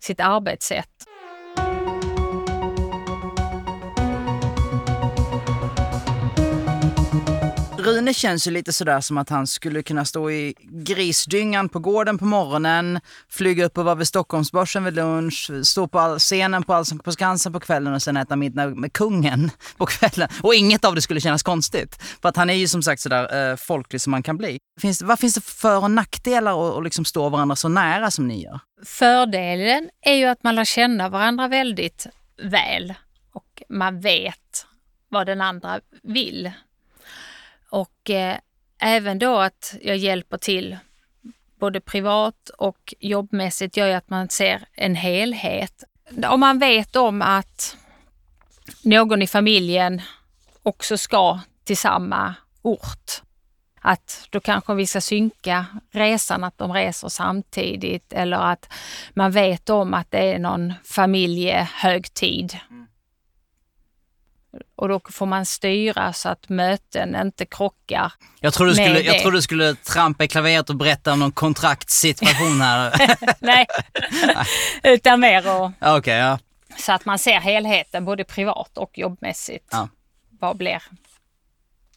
sitt 0.00 0.20
arbetssätt. 0.20 1.06
Rune 7.86 8.14
känns 8.14 8.46
ju 8.46 8.50
lite 8.50 8.72
sådär 8.72 9.00
som 9.00 9.18
att 9.18 9.28
han 9.28 9.46
skulle 9.46 9.82
kunna 9.82 10.04
stå 10.04 10.30
i 10.30 10.54
grisdyngan 10.60 11.68
på 11.68 11.78
gården 11.78 12.18
på 12.18 12.24
morgonen, 12.24 13.00
flyga 13.28 13.64
upp 13.64 13.78
och 13.78 13.84
vara 13.84 13.94
vid 13.94 14.08
Stockholmsbörsen 14.08 14.84
vid 14.84 14.94
lunch, 14.94 15.50
stå 15.64 15.88
på 15.88 15.98
all, 15.98 16.18
scenen 16.18 16.62
på 16.62 16.74
Allsång 16.74 16.98
på 16.98 17.12
Skansen 17.12 17.52
på 17.52 17.60
kvällen 17.60 17.94
och 17.94 18.02
sen 18.02 18.16
äta 18.16 18.36
middag 18.36 18.66
med 18.66 18.92
kungen 18.92 19.50
på 19.76 19.86
kvällen. 19.86 20.28
Och 20.42 20.54
inget 20.54 20.84
av 20.84 20.94
det 20.94 21.02
skulle 21.02 21.20
kännas 21.20 21.42
konstigt. 21.42 22.02
För 22.22 22.28
att 22.28 22.36
han 22.36 22.50
är 22.50 22.54
ju 22.54 22.68
som 22.68 22.82
sagt 22.82 23.02
sådär 23.02 23.50
eh, 23.50 23.56
folklig 23.56 24.00
som 24.00 24.10
man 24.10 24.22
kan 24.22 24.36
bli. 24.36 24.58
Finns, 24.80 25.02
vad 25.02 25.18
finns 25.18 25.34
det 25.34 25.40
för 25.40 25.66
för 25.66 25.82
och 25.82 25.90
nackdelar 25.90 26.68
att 26.68 26.76
att 26.76 26.84
liksom 26.84 27.04
stå 27.04 27.28
varandra 27.28 27.56
så 27.56 27.68
nära 27.68 28.10
som 28.10 28.28
ni 28.28 28.42
gör? 28.42 28.60
Fördelen 28.84 29.88
är 30.00 30.14
ju 30.14 30.24
att 30.24 30.42
man 30.42 30.54
lär 30.54 30.64
känna 30.64 31.08
varandra 31.08 31.48
väldigt 31.48 32.06
väl 32.42 32.94
och 33.32 33.62
man 33.68 34.00
vet 34.00 34.66
vad 35.08 35.26
den 35.26 35.40
andra 35.40 35.80
vill. 36.02 36.52
Och 37.70 38.10
eh, 38.10 38.36
även 38.78 39.18
då 39.18 39.38
att 39.38 39.74
jag 39.82 39.96
hjälper 39.96 40.38
till 40.38 40.76
både 41.58 41.80
privat 41.80 42.48
och 42.58 42.94
jobbmässigt 43.00 43.76
gör 43.76 43.86
ju 43.86 43.92
att 43.92 44.10
man 44.10 44.28
ser 44.28 44.64
en 44.72 44.94
helhet. 44.94 45.84
Om 46.26 46.40
man 46.40 46.58
vet 46.58 46.96
om 46.96 47.22
att 47.22 47.76
någon 48.82 49.22
i 49.22 49.26
familjen 49.26 50.02
också 50.62 50.98
ska 50.98 51.40
till 51.64 51.76
samma 51.76 52.34
ort. 52.62 53.22
Att 53.80 54.28
då 54.30 54.40
kanske 54.40 54.74
vi 54.74 54.86
ska 54.86 55.00
synka 55.00 55.66
resan, 55.90 56.44
att 56.44 56.58
de 56.58 56.72
reser 56.72 57.08
samtidigt 57.08 58.12
eller 58.12 58.36
att 58.36 58.72
man 59.14 59.30
vet 59.30 59.70
om 59.70 59.94
att 59.94 60.10
det 60.10 60.18
är 60.18 60.38
någon 60.38 60.74
familjehögtid. 60.84 62.56
Mm. 62.70 62.85
Och 64.76 64.88
då 64.88 65.00
får 65.10 65.26
man 65.26 65.46
styra 65.46 66.12
så 66.12 66.28
att 66.28 66.48
möten 66.48 67.16
inte 67.16 67.46
krockar. 67.46 68.12
Jag 68.40 68.54
tror 68.54 68.66
du 68.66 68.74
skulle, 68.74 69.00
jag 69.00 69.18
tror 69.20 69.32
du 69.32 69.42
skulle 69.42 69.74
trampa 69.74 70.24
i 70.24 70.28
klaveret 70.28 70.70
och 70.70 70.76
berätta 70.76 71.12
om 71.12 71.18
någon 71.18 71.32
kontraktssituation 71.32 72.60
här. 72.60 73.16
Nej, 73.40 73.66
utan 74.82 75.20
mer 75.20 75.60
och... 75.60 75.96
Okay, 75.98 76.16
ja. 76.16 76.38
Så 76.78 76.92
att 76.92 77.04
man 77.04 77.18
ser 77.18 77.40
helheten 77.40 78.04
både 78.04 78.24
privat 78.24 78.78
och 78.78 78.98
jobbmässigt. 78.98 79.68
Ja. 79.70 79.88
Vad 80.40 80.56
blir 80.56 80.82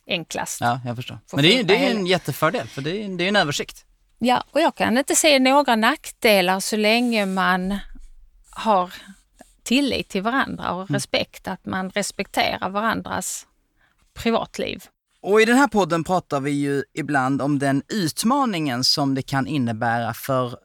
enklast? 0.08 0.62
Ja, 0.62 0.82
jag 0.86 0.96
förstår. 0.96 1.20
Men 1.34 1.44
det 1.44 1.60
är, 1.60 1.63
det 1.63 1.86
är 1.86 1.92
en 1.92 2.06
jättefördel 2.06 2.68
för 2.68 2.82
det 2.82 3.04
är, 3.04 3.18
det 3.18 3.24
är 3.24 3.28
en 3.28 3.36
översikt. 3.36 3.86
Ja, 4.20 4.44
och 4.51 4.62
jag 4.62 4.75
kan 4.75 4.98
inte 4.98 5.16
se 5.16 5.39
några 5.39 5.75
nackdelar 5.75 6.60
så 6.60 6.78
länge 6.78 7.25
man 7.25 7.78
har 8.50 8.94
tillit 9.70 10.10
till 10.10 10.22
varandra 10.22 10.72
och 10.74 10.82
mm. 10.82 10.94
respekt, 10.94 11.48
att 11.48 11.66
man 11.66 11.90
respekterar 11.90 12.70
varandras 12.70 13.48
privatliv. 14.14 14.84
Och 15.22 15.42
i 15.42 15.46
den 15.46 15.58
här 15.58 15.68
podden 15.68 16.04
pratar 16.04 16.40
vi 16.40 16.52
ju 16.52 16.84
ibland 16.94 17.42
om 17.42 17.60
den 17.60 17.84
utmaningen 17.88 18.84
som 18.84 19.16
det 19.16 19.22
kan 19.22 19.48
innebära 19.48 20.14
för 20.14 20.58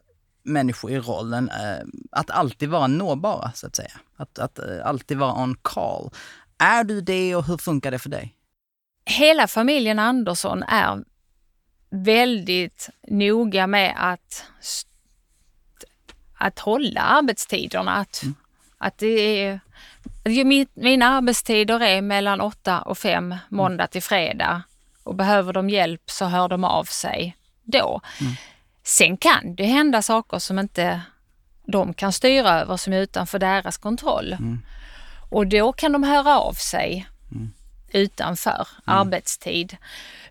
människor 0.43 0.91
i 0.91 0.99
rollen 0.99 1.49
eh, 1.49 1.85
att 2.11 2.29
alltid 2.29 2.69
vara 2.69 2.87
nåbara, 2.87 3.51
så 3.55 3.67
att 3.67 3.75
säga. 3.75 3.91
Att, 4.17 4.39
att 4.39 4.59
eh, 4.59 4.65
alltid 4.85 5.17
vara 5.17 5.43
on 5.43 5.55
call. 5.61 6.09
Är 6.57 6.83
du 6.83 7.01
det 7.01 7.35
och 7.35 7.45
hur 7.45 7.57
funkar 7.57 7.91
det 7.91 7.99
för 7.99 8.09
dig? 8.09 8.35
Hela 9.05 9.47
familjen 9.47 9.99
Andersson 9.99 10.63
är 10.63 11.03
väldigt 11.89 12.89
noga 13.07 13.67
med 13.67 13.95
att, 13.97 14.45
att 16.37 16.59
hålla 16.59 17.01
arbetstiderna. 17.01 17.91
Att, 17.91 18.23
mm. 18.23 18.35
Att 18.85 18.97
det 18.97 19.41
är, 19.43 19.59
mina 20.73 21.05
arbetstider 21.05 21.79
är 21.79 22.01
mellan 22.01 22.41
8 22.41 22.81
och 22.81 22.97
5 22.97 23.35
måndag 23.49 23.87
till 23.87 24.03
fredag 24.03 24.61
och 25.03 25.15
behöver 25.15 25.53
de 25.53 25.69
hjälp 25.69 26.01
så 26.05 26.25
hör 26.25 26.47
de 26.47 26.63
av 26.63 26.83
sig 26.83 27.37
då. 27.63 28.01
Mm. 28.21 28.33
Sen 28.83 29.17
kan 29.17 29.55
det 29.55 29.65
hända 29.65 30.01
saker 30.01 30.39
som 30.39 30.59
inte 30.59 31.01
de 31.65 31.93
kan 31.93 32.13
styra 32.13 32.61
över 32.61 32.77
som 32.77 32.93
är 32.93 33.01
utanför 33.01 33.39
deras 33.39 33.77
kontroll. 33.77 34.33
Mm. 34.33 34.59
Och 35.29 35.47
då 35.47 35.73
kan 35.73 35.91
de 35.91 36.03
höra 36.03 36.39
av 36.39 36.53
sig 36.53 37.07
mm. 37.31 37.53
utanför 37.91 38.67
mm. 38.87 38.99
arbetstid. 38.99 39.77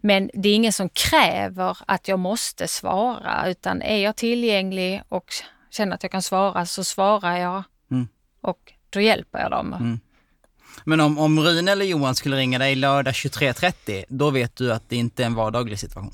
Men 0.00 0.30
det 0.34 0.48
är 0.48 0.54
ingen 0.54 0.72
som 0.72 0.88
kräver 0.88 1.78
att 1.86 2.08
jag 2.08 2.18
måste 2.18 2.68
svara 2.68 3.48
utan 3.48 3.82
är 3.82 3.96
jag 3.96 4.16
tillgänglig 4.16 5.02
och 5.08 5.26
känner 5.70 5.94
att 5.94 6.02
jag 6.02 6.12
kan 6.12 6.22
svara 6.22 6.66
så 6.66 6.84
svarar 6.84 7.36
jag. 7.36 7.62
Och 8.44 8.72
då 8.90 9.00
hjälper 9.00 9.38
jag 9.38 9.50
dem. 9.50 9.72
Mm. 9.72 10.00
Men 10.84 11.00
om, 11.00 11.18
om 11.18 11.40
Rune 11.40 11.72
eller 11.72 11.84
Johan 11.84 12.14
skulle 12.14 12.36
ringa 12.36 12.58
dig 12.58 12.74
lördag 12.74 13.12
23.30, 13.12 14.04
då 14.08 14.30
vet 14.30 14.56
du 14.56 14.72
att 14.72 14.88
det 14.88 14.96
inte 14.96 15.22
är 15.22 15.26
en 15.26 15.34
vardaglig 15.34 15.78
situation? 15.78 16.12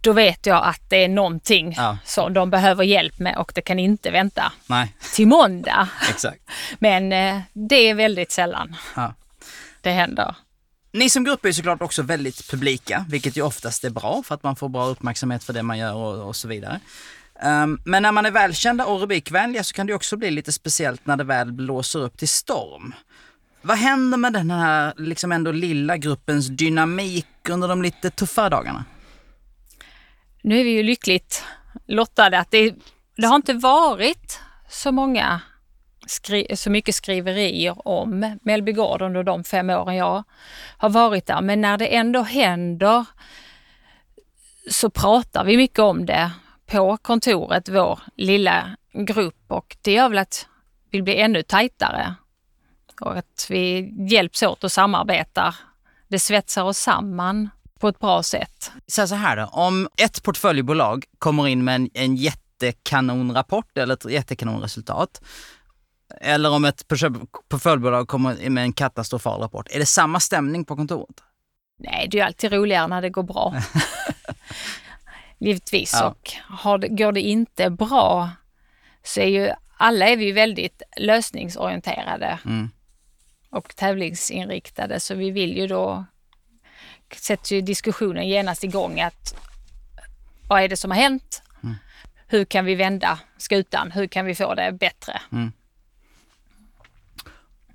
då 0.00 0.12
vet 0.12 0.46
jag 0.46 0.64
att 0.64 0.80
det 0.88 1.04
är 1.04 1.08
någonting 1.08 1.74
ja. 1.76 1.98
som 2.04 2.32
de 2.32 2.50
behöver 2.50 2.84
hjälp 2.84 3.18
med 3.18 3.36
och 3.36 3.52
det 3.54 3.60
kan 3.60 3.78
inte 3.78 4.10
vänta 4.10 4.52
Nej. 4.66 4.94
till 5.14 5.26
måndag. 5.26 5.88
Exakt. 6.10 6.40
Men 6.78 7.12
eh, 7.12 7.40
det 7.52 7.76
är 7.76 7.94
väldigt 7.94 8.30
sällan 8.30 8.76
ja. 8.96 9.14
det 9.80 9.90
händer. 9.90 10.36
Ni 10.92 11.10
som 11.10 11.24
grupp 11.24 11.44
är 11.44 11.52
såklart 11.52 11.82
också 11.82 12.02
väldigt 12.02 12.50
publika, 12.50 13.04
vilket 13.08 13.36
ju 13.36 13.42
oftast 13.42 13.84
är 13.84 13.90
bra 13.90 14.22
för 14.26 14.34
att 14.34 14.42
man 14.42 14.56
får 14.56 14.68
bra 14.68 14.86
uppmärksamhet 14.86 15.44
för 15.44 15.52
det 15.52 15.62
man 15.62 15.78
gör 15.78 15.94
och, 15.94 16.28
och 16.28 16.36
så 16.36 16.48
vidare. 16.48 16.80
Um, 17.42 17.80
men 17.84 18.02
när 18.02 18.12
man 18.12 18.26
är 18.26 18.30
välkända 18.30 18.86
och 18.86 19.00
rubrikvänliga 19.00 19.64
så 19.64 19.74
kan 19.74 19.86
det 19.86 19.94
också 19.94 20.16
bli 20.16 20.30
lite 20.30 20.52
speciellt 20.52 21.06
när 21.06 21.16
det 21.16 21.24
väl 21.24 21.52
blåser 21.52 21.98
upp 21.98 22.18
till 22.18 22.28
storm. 22.28 22.94
Vad 23.62 23.76
händer 23.76 24.18
med 24.18 24.32
den 24.32 24.50
här 24.50 24.94
liksom 24.96 25.32
ändå 25.32 25.52
lilla 25.52 25.96
gruppens 25.96 26.48
dynamik 26.48 27.48
under 27.48 27.68
de 27.68 27.82
lite 27.82 28.10
tuffare 28.10 28.48
dagarna? 28.48 28.84
Nu 30.42 30.60
är 30.60 30.64
vi 30.64 30.70
ju 30.70 30.82
lyckligt 30.82 31.44
lottade 31.86 32.38
att 32.38 32.50
det, 32.50 32.74
det 33.16 33.26
har 33.26 33.36
inte 33.36 33.54
varit 33.54 34.40
så 34.68 34.92
många 34.92 35.40
skri, 36.06 36.56
så 36.56 36.70
mycket 36.70 36.94
skriverier 36.94 37.88
om 37.88 38.38
Mellby 38.42 38.72
Gård 38.72 39.02
under 39.02 39.22
de 39.22 39.44
fem 39.44 39.70
åren 39.70 39.96
jag 39.96 40.24
har 40.78 40.90
varit 40.90 41.26
där. 41.26 41.40
Men 41.40 41.60
när 41.60 41.78
det 41.78 41.86
ändå 41.86 42.22
händer 42.22 43.04
så 44.70 44.90
pratar 44.90 45.44
vi 45.44 45.56
mycket 45.56 45.78
om 45.78 46.06
det 46.06 46.30
på 46.74 46.96
kontoret, 46.96 47.68
vår 47.68 48.00
lilla 48.16 48.76
grupp 48.92 49.44
och 49.48 49.76
det 49.82 49.92
gör 49.92 50.08
väl 50.08 50.18
att 50.18 50.46
vi 50.90 51.02
blir 51.02 51.14
ännu 51.14 51.42
tajtare 51.42 52.14
och 53.00 53.16
att 53.16 53.46
vi 53.50 53.92
hjälps 54.10 54.42
åt 54.42 54.64
och 54.64 54.72
samarbetar. 54.72 55.54
Det 56.08 56.18
svetsar 56.18 56.62
oss 56.62 56.78
samman 56.78 57.50
på 57.78 57.88
ett 57.88 57.98
bra 57.98 58.22
sätt. 58.22 58.72
Så, 58.86 59.06
så 59.06 59.14
här 59.14 59.36
då, 59.36 59.44
om 59.44 59.88
ett 59.96 60.22
portföljbolag 60.22 61.04
kommer 61.18 61.48
in 61.48 61.64
med 61.64 61.74
en, 61.74 61.90
en 61.94 62.16
jättekanonrapport 62.16 63.78
eller 63.78 63.94
ett 63.94 64.04
jättekanonresultat, 64.04 65.22
eller 66.20 66.50
om 66.50 66.64
ett 66.64 66.88
portföljbolag 67.48 68.08
kommer 68.08 68.42
in 68.42 68.54
med 68.54 68.64
en 68.64 68.72
katastrofal 68.72 69.40
rapport, 69.40 69.68
är 69.70 69.78
det 69.78 69.86
samma 69.86 70.20
stämning 70.20 70.64
på 70.64 70.76
kontoret? 70.76 71.22
Nej, 71.78 72.08
det 72.10 72.20
är 72.20 72.24
alltid 72.24 72.52
roligare 72.52 72.86
när 72.86 73.02
det 73.02 73.10
går 73.10 73.22
bra. 73.22 73.54
Givetvis. 75.44 75.92
Ja. 75.92 76.06
Och 76.06 76.32
har 76.48 76.78
går 76.78 77.12
det 77.12 77.20
inte 77.20 77.70
bra 77.70 78.30
så 79.02 79.20
är 79.20 79.26
ju 79.26 79.50
alla 79.76 80.08
är 80.08 80.16
vi 80.16 80.32
väldigt 80.32 80.82
lösningsorienterade 80.96 82.38
mm. 82.44 82.70
och 83.50 83.76
tävlingsinriktade 83.76 85.00
så 85.00 85.14
vi 85.14 85.30
vill 85.30 85.56
ju 85.56 85.66
då 85.66 86.04
sätts 87.16 87.52
ju 87.52 87.60
diskussionen 87.60 88.28
genast 88.28 88.64
igång 88.64 89.00
att 89.00 89.34
vad 90.48 90.62
är 90.62 90.68
det 90.68 90.76
som 90.76 90.90
har 90.90 90.98
hänt? 90.98 91.42
Mm. 91.62 91.74
Hur 92.26 92.44
kan 92.44 92.64
vi 92.64 92.74
vända 92.74 93.18
skutan? 93.36 93.90
Hur 93.90 94.06
kan 94.06 94.26
vi 94.26 94.34
få 94.34 94.54
det 94.54 94.72
bättre? 94.72 95.20
Mm. 95.32 95.52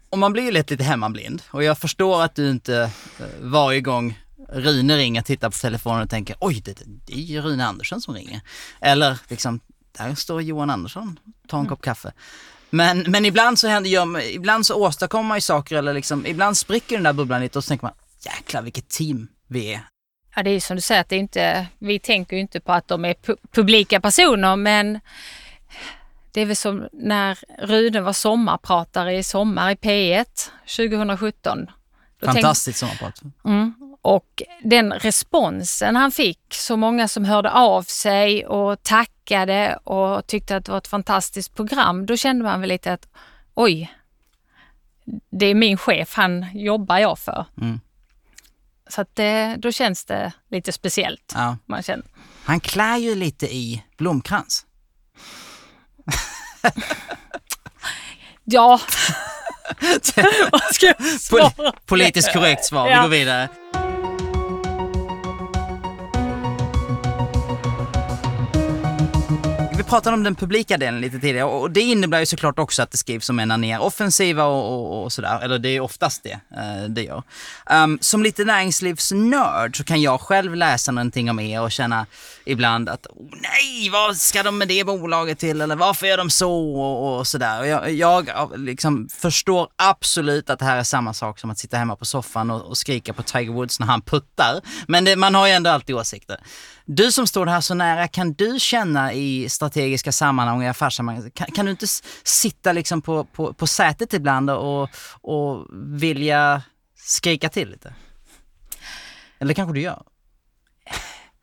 Och 0.10 0.18
man 0.18 0.34
blir 0.34 0.44
ju 0.44 0.52
lätt 0.52 0.70
lite 0.70 0.84
hemmablind 0.84 1.42
och 1.52 1.64
jag 1.64 1.78
förstår 1.78 2.24
att 2.24 2.36
du 2.36 2.50
inte 2.50 2.92
eh, 3.20 3.26
varje 3.40 3.82
gång 3.82 4.20
Rune 4.52 4.98
ringer 4.98 5.22
tittar 5.22 5.50
på 5.50 5.58
telefonen 5.58 6.02
och 6.02 6.10
tänker 6.10 6.36
oj, 6.40 6.62
det, 6.66 6.82
det 7.06 7.14
är 7.14 7.18
ju 7.18 7.42
Rune 7.42 7.66
Andersson 7.66 8.02
som 8.02 8.14
ringer. 8.14 8.42
Eller 8.82 9.20
liksom, 9.28 9.60
där 9.98 10.16
står 10.16 10.42
Johan 10.42 10.70
Andersson, 10.70 11.20
ta 11.48 11.58
en 11.58 11.62
mm. 11.62 11.70
kopp 11.70 11.82
kaffe. 11.82 12.12
Men, 12.70 13.00
men 13.08 13.26
ibland 13.26 13.60
så 13.60 13.68
händer, 13.68 14.22
ibland 14.36 14.66
så 14.66 14.76
åstadkommer 14.76 15.28
man 15.28 15.38
ju 15.38 15.42
saker 15.42 15.76
eller 15.76 15.94
liksom, 15.94 16.26
ibland 16.26 16.58
spricker 16.58 16.96
den 16.96 17.04
där 17.04 17.14
bubblan 17.14 17.42
lite 17.42 17.58
och 17.58 17.64
så 17.64 17.68
tänker 17.68 17.86
man, 17.86 17.94
jäklar 18.26 18.62
vilket 18.62 18.90
team 18.90 19.28
vi 19.48 19.74
är. 19.74 19.82
Ja, 20.36 20.44
det 20.44 20.50
är 20.50 20.60
som 20.60 20.76
du 20.76 20.82
säger 20.82 21.02
att 21.02 21.10
det 21.10 21.16
är 21.16 21.20
inte, 21.20 21.68
vi 21.80 22.00
tänker 22.00 22.36
ju 22.36 22.42
inte 22.42 22.60
på 22.60 22.72
att 22.72 22.88
de 22.88 23.06
är 23.06 23.14
pu 23.14 23.36
publika 23.52 24.02
personer 24.02 24.56
men 24.56 25.00
det 26.32 26.42
är 26.42 26.46
väl 26.46 26.56
som 26.56 26.88
när 26.94 27.40
Rune 27.68 28.02
var 28.02 28.14
sommarpratare 28.14 29.18
i 29.18 29.24
Sommar 29.24 29.72
i 29.72 29.76
P1 29.76 30.26
2017. 30.76 31.68
Fantastiskt 32.26 32.80
sommarprat. 32.80 33.22
Mm, 33.46 33.74
och 34.02 34.44
den 34.64 34.94
responsen 34.94 35.96
han 35.96 36.12
fick, 36.12 36.40
så 36.54 36.78
många 36.78 37.08
som 37.08 37.26
hörde 37.26 37.52
av 37.52 37.84
sig 37.84 38.46
och 38.46 38.84
tackade 38.84 39.76
och 39.84 40.28
tyckte 40.28 40.56
att 40.56 40.66
det 40.66 40.72
var 40.72 40.78
ett 40.78 40.88
fantastiskt 40.88 41.56
program, 41.56 42.06
då 42.06 42.18
kände 42.18 42.44
man 42.44 42.60
väl 42.62 42.70
lite 42.70 42.94
att 42.94 43.08
oj, 43.54 43.94
det 45.30 45.46
är 45.46 45.56
min 45.56 45.78
chef, 45.78 46.14
han 46.14 46.46
jobbar 46.54 46.98
jag 46.98 47.20
för. 47.20 47.46
Mm. 47.62 47.80
Så 48.90 49.02
att 49.02 49.16
det, 49.16 49.56
då 49.58 49.72
känns 49.72 50.06
det 50.06 50.32
lite 50.50 50.72
speciellt. 50.72 51.34
Ja. 51.36 51.58
Man 51.66 51.84
känner. 51.84 52.06
Han 52.44 52.60
klär 52.60 52.98
ju 52.98 53.16
lite 53.16 53.56
i 53.56 53.84
blomkrans. 53.98 54.66
ja. 58.44 58.80
Vad 60.52 60.62
ska 60.76 60.86
jag 60.86 61.04
svara? 61.04 61.72
Politiskt 61.86 62.34
korrekt 62.34 62.66
svar. 62.66 62.90
Vi 62.90 62.96
går 62.96 63.08
vidare. 63.08 63.50
Vi 69.80 69.84
pratade 69.84 70.14
om 70.14 70.24
den 70.24 70.36
publika 70.36 70.78
delen 70.78 71.02
lite 71.02 71.20
tidigare 71.20 71.44
och 71.44 71.72
det 71.72 71.82
innebär 71.82 72.20
ju 72.20 72.26
såklart 72.26 72.60
också 72.60 72.82
att 72.82 72.92
det 72.92 72.98
skrivs 72.98 73.30
om 73.30 73.40
en 73.40 73.62
mer 73.62 73.80
offensiva 73.80 74.46
och, 74.46 74.74
och, 74.74 75.04
och, 75.04 75.14
sådär. 75.14 75.40
Eller 75.44 75.60
det 75.60 75.70
är 75.70 75.80
oftast 75.80 76.24
det 76.24 76.32
eh, 76.32 76.90
det 76.90 77.04
gör. 77.04 77.24
Um, 77.72 77.98
som 78.02 78.24
lite 78.24 78.46
näringslivsnörd 78.46 79.78
så 79.78 79.84
kan 79.84 80.02
jag 80.02 80.22
själv 80.22 80.56
läsa 80.56 80.92
någonting 80.92 81.30
om 81.30 81.40
er 81.40 81.62
och 81.62 81.72
känna 81.72 82.06
ibland 82.46 82.90
att 82.90 83.08
oh, 83.08 83.28
nej, 83.32 83.90
vad 83.90 84.18
ska 84.18 84.44
de 84.44 84.58
med 84.58 84.68
det 84.68 84.84
bolaget 84.84 85.40
till? 85.40 85.62
Eller 85.62 85.76
varför 85.76 86.08
gör 86.08 86.18
de 86.18 86.30
så? 86.30 86.52
Och, 86.82 87.18
och 87.18 87.28
sådär. 87.28 87.64
Jag, 87.64 87.92
jag 87.92 88.52
liksom 88.56 89.10
förstår 89.10 89.68
absolut 89.76 90.50
att 90.50 90.60
det 90.60 90.66
här 90.66 90.78
är 90.78 90.84
samma 90.84 91.14
sak 91.14 91.40
som 91.40 91.50
att 91.50 91.60
sitta 91.60 91.78
hemma 91.78 91.96
på 91.96 92.06
soffan 92.06 92.52
och, 92.52 92.62
och 92.62 92.78
skrika 92.78 93.14
på 93.14 93.24
Tiger 93.24 93.54
Woods 93.54 93.80
när 93.80 93.88
han 93.88 94.02
puttar. 94.02 94.62
Men 94.88 95.06
det, 95.06 95.16
man 95.16 95.36
har 95.36 95.48
ju 95.48 95.54
ändå 95.54 95.70
alltid 95.70 95.96
åsikter. 95.96 96.40
Du 96.92 97.12
som 97.12 97.28
står 97.28 97.46
här 97.46 97.62
så 97.62 97.74
nära, 97.74 98.08
kan 98.08 98.34
du 98.34 98.60
känna 98.60 99.14
i 99.14 99.50
strategiska 99.50 100.12
sammanhang 100.12 100.58
och 100.58 100.64
i 100.64 100.68
affärssammanhang, 100.68 101.32
kan, 101.32 101.52
kan, 101.52 101.66
du 101.66 101.72
inte 101.72 101.88
sitta 102.24 102.72
liksom 102.72 103.02
på, 103.02 103.24
på, 103.24 103.54
på 103.54 103.68
sätet 103.68 104.14
ibland 104.14 104.50
och, 104.50 104.90
och 105.22 105.66
vilja 105.72 106.62
skrika 106.96 107.50
till 107.50 107.70
lite? 107.70 107.94
Eller 109.40 109.54
kanske 109.54 109.74
du 109.74 109.82
gör? 109.82 110.04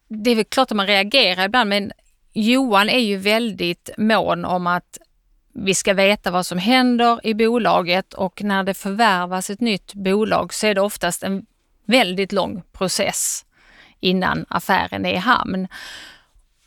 Det 0.08 0.30
är 0.30 0.34
väl 0.36 0.44
klart 0.44 0.70
att 0.70 0.76
man 0.76 0.86
reagerar 0.86 1.44
ibland 1.44 1.68
men 1.68 1.92
Johan 2.32 2.88
är 2.88 2.98
ju 2.98 3.16
väldigt 3.16 3.90
mån 3.98 4.44
om 4.44 4.66
att 4.66 4.98
vi 5.54 5.74
ska 5.74 5.94
veta 5.94 6.30
vad 6.30 6.46
som 6.46 6.58
händer 6.58 7.26
i 7.26 7.34
bolaget 7.34 8.14
och 8.14 8.42
när 8.42 8.62
det 8.62 8.74
förvärvas 8.74 9.50
ett 9.50 9.60
nytt 9.60 9.94
bolag 9.94 10.54
så 10.54 10.66
är 10.66 10.74
det 10.74 10.80
oftast 10.80 11.22
en 11.22 11.46
väldigt 11.84 12.32
lång 12.32 12.62
process 12.72 13.46
innan 14.00 14.46
affären 14.48 15.06
är 15.06 15.12
i 15.12 15.16
hamn. 15.16 15.68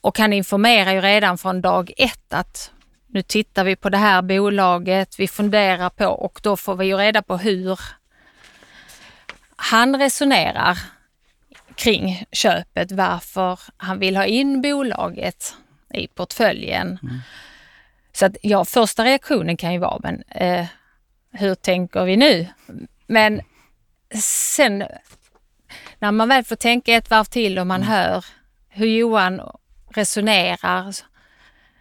Och 0.01 0.19
han 0.19 0.33
informerar 0.33 0.91
ju 0.91 1.01
redan 1.01 1.38
från 1.38 1.62
dag 1.62 1.91
ett 1.98 2.33
att 2.33 2.71
nu 3.07 3.21
tittar 3.21 3.63
vi 3.63 3.75
på 3.75 3.89
det 3.89 3.98
här 3.98 4.21
bolaget, 4.21 5.19
vi 5.19 5.27
funderar 5.27 5.89
på 5.89 6.05
och 6.05 6.39
då 6.43 6.57
får 6.57 6.75
vi 6.75 6.86
ju 6.86 6.98
reda 6.98 7.21
på 7.21 7.38
hur 7.38 7.79
han 9.55 10.00
resonerar 10.00 10.77
kring 11.75 12.25
köpet, 12.31 12.91
varför 12.91 13.59
han 13.77 14.00
vill 14.00 14.15
ha 14.15 14.25
in 14.25 14.62
bolaget 14.62 15.55
i 15.93 16.07
portföljen. 16.07 17.00
Mm. 17.03 17.19
Så 18.13 18.25
att 18.25 18.38
ja, 18.41 18.65
första 18.65 19.05
reaktionen 19.05 19.57
kan 19.57 19.74
ju 19.74 19.79
vara, 19.79 20.00
men 20.03 20.21
eh, 20.21 20.65
hur 21.31 21.55
tänker 21.55 22.05
vi 22.05 22.17
nu? 22.17 22.48
Men 23.07 23.41
sen 24.21 24.83
när 26.00 26.12
man 26.12 26.29
väl 26.29 26.44
får 26.44 26.56
tänka 26.56 26.94
ett 26.94 27.10
varv 27.10 27.24
till 27.24 27.60
och 27.60 27.68
man 27.68 27.84
mm. 27.84 27.94
hör 27.94 28.25
hur 28.70 28.88
Johan 28.88 29.41
resonerar 29.89 30.96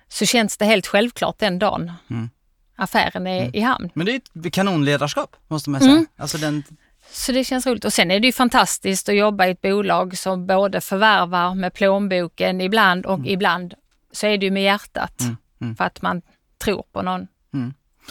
så 0.08 0.26
känns 0.26 0.56
det 0.56 0.64
helt 0.64 0.86
självklart 0.86 1.38
den 1.38 1.58
dagen 1.58 1.92
mm. 2.10 2.30
affären 2.76 3.26
är 3.26 3.40
mm. 3.40 3.54
i 3.54 3.60
hamn. 3.60 3.90
Men 3.94 4.06
det 4.06 4.12
är 4.12 4.46
ett 4.46 4.52
kanonledarskap 4.52 5.36
måste 5.48 5.70
man 5.70 5.80
säga. 5.80 5.92
Mm. 5.92 6.06
Alltså 6.16 6.38
den... 6.38 6.62
Så 7.10 7.32
det 7.32 7.44
känns 7.44 7.66
roligt. 7.66 7.84
Och 7.84 7.92
sen 7.92 8.10
är 8.10 8.20
det 8.20 8.26
ju 8.26 8.32
fantastiskt 8.32 9.08
att 9.08 9.16
jobba 9.16 9.46
i 9.46 9.50
ett 9.50 9.60
bolag 9.60 10.18
som 10.18 10.46
både 10.46 10.80
förvärvar 10.80 11.54
med 11.54 11.74
plånboken 11.74 12.60
ibland 12.60 13.06
och 13.06 13.14
mm. 13.14 13.26
ibland 13.26 13.74
så 14.12 14.26
är 14.26 14.38
det 14.38 14.46
ju 14.46 14.50
med 14.50 14.62
hjärtat. 14.62 15.20
Mm. 15.20 15.36
Mm. 15.60 15.76
För 15.76 15.84
att 15.84 16.02
man 16.02 16.22
tror 16.58 16.84
på 16.92 17.02
någon 17.02 17.26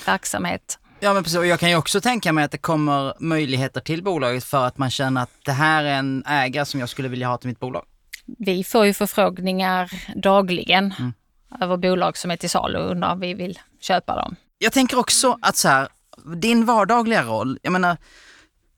verksamhet. 0.05 0.79
Ja 0.99 1.13
men 1.13 1.23
precis, 1.23 1.37
och 1.37 1.45
jag 1.45 1.59
kan 1.59 1.69
ju 1.69 1.75
också 1.75 2.01
tänka 2.01 2.33
mig 2.33 2.43
att 2.43 2.51
det 2.51 2.57
kommer 2.57 3.13
möjligheter 3.19 3.81
till 3.81 4.03
bolaget 4.03 4.43
för 4.43 4.65
att 4.65 4.77
man 4.77 4.89
känner 4.89 5.23
att 5.23 5.31
det 5.45 5.51
här 5.51 5.83
är 5.83 5.93
en 5.93 6.23
ägare 6.25 6.65
som 6.65 6.79
jag 6.79 6.89
skulle 6.89 7.07
vilja 7.07 7.27
ha 7.27 7.37
till 7.37 7.47
mitt 7.47 7.59
bolag. 7.59 7.85
Vi 8.25 8.63
får 8.63 8.85
ju 8.85 8.93
förfrågningar 8.93 9.91
dagligen 10.15 10.93
mm. 10.99 11.13
över 11.61 11.77
bolag 11.77 12.17
som 12.17 12.31
är 12.31 12.37
till 12.37 12.49
salu 12.49 12.77
och 12.77 12.91
undrar 12.91 13.11
om 13.11 13.19
vi 13.19 13.33
vill 13.33 13.59
köpa 13.79 14.15
dem. 14.15 14.35
Jag 14.57 14.73
tänker 14.73 14.99
också 14.99 15.37
att 15.41 15.55
så 15.55 15.67
här, 15.67 15.87
din 16.35 16.65
vardagliga 16.65 17.23
roll, 17.23 17.59
jag 17.61 17.73
menar, 17.73 17.97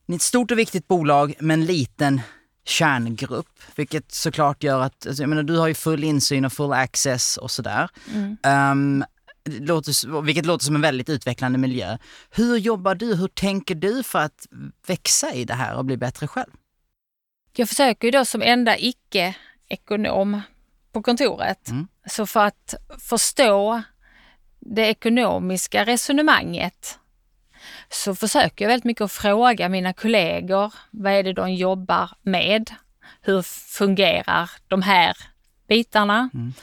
ni 0.05 0.15
är 0.15 0.17
ett 0.17 0.21
stort 0.21 0.51
och 0.51 0.59
viktigt 0.59 0.87
bolag 0.87 1.33
med 1.39 1.53
en 1.53 1.65
liten 1.65 2.21
kärngrupp, 2.65 3.59
vilket 3.75 4.11
såklart 4.11 4.63
gör 4.63 4.81
att, 4.81 5.07
alltså, 5.07 5.23
jag 5.23 5.29
menar 5.29 5.43
du 5.43 5.57
har 5.57 5.67
ju 5.67 5.73
full 5.73 6.03
insyn 6.03 6.45
och 6.45 6.53
full 6.53 6.73
access 6.73 7.37
och 7.37 7.51
sådär. 7.51 7.89
Mm. 8.13 8.37
Um, 8.71 9.05
låter, 9.51 10.21
vilket 10.21 10.45
låter 10.45 10.65
som 10.65 10.75
en 10.75 10.81
väldigt 10.81 11.09
utvecklande 11.09 11.57
miljö. 11.57 11.97
Hur 12.29 12.57
jobbar 12.57 12.95
du? 12.95 13.15
Hur 13.15 13.27
tänker 13.27 13.75
du 13.75 14.03
för 14.03 14.19
att 14.19 14.47
växa 14.87 15.33
i 15.33 15.45
det 15.45 15.53
här 15.53 15.75
och 15.75 15.85
bli 15.85 15.97
bättre 15.97 16.27
själv? 16.27 16.51
Jag 17.55 17.69
försöker 17.69 18.07
ju 18.07 18.11
då 18.11 18.25
som 18.25 18.41
enda 18.41 18.77
icke-ekonom 18.77 20.41
på 20.91 21.01
kontoret. 21.01 21.69
Mm. 21.69 21.87
Så 22.05 22.25
för 22.25 22.45
att 22.45 22.73
förstå 23.09 23.81
det 24.59 24.87
ekonomiska 24.87 25.85
resonemanget 25.85 26.99
så 27.89 28.15
försöker 28.15 28.65
jag 28.65 28.69
väldigt 28.69 28.85
mycket 28.85 29.01
att 29.01 29.11
fråga 29.11 29.69
mina 29.69 29.93
kollegor. 29.93 30.73
Vad 30.91 31.13
är 31.13 31.23
det 31.23 31.33
de 31.33 31.53
jobbar 31.53 32.09
med? 32.21 32.71
Hur 33.21 33.41
fungerar 33.41 34.49
de 34.67 34.81
här 34.81 35.17
bitarna? 35.67 36.29
Mm. 36.33 36.53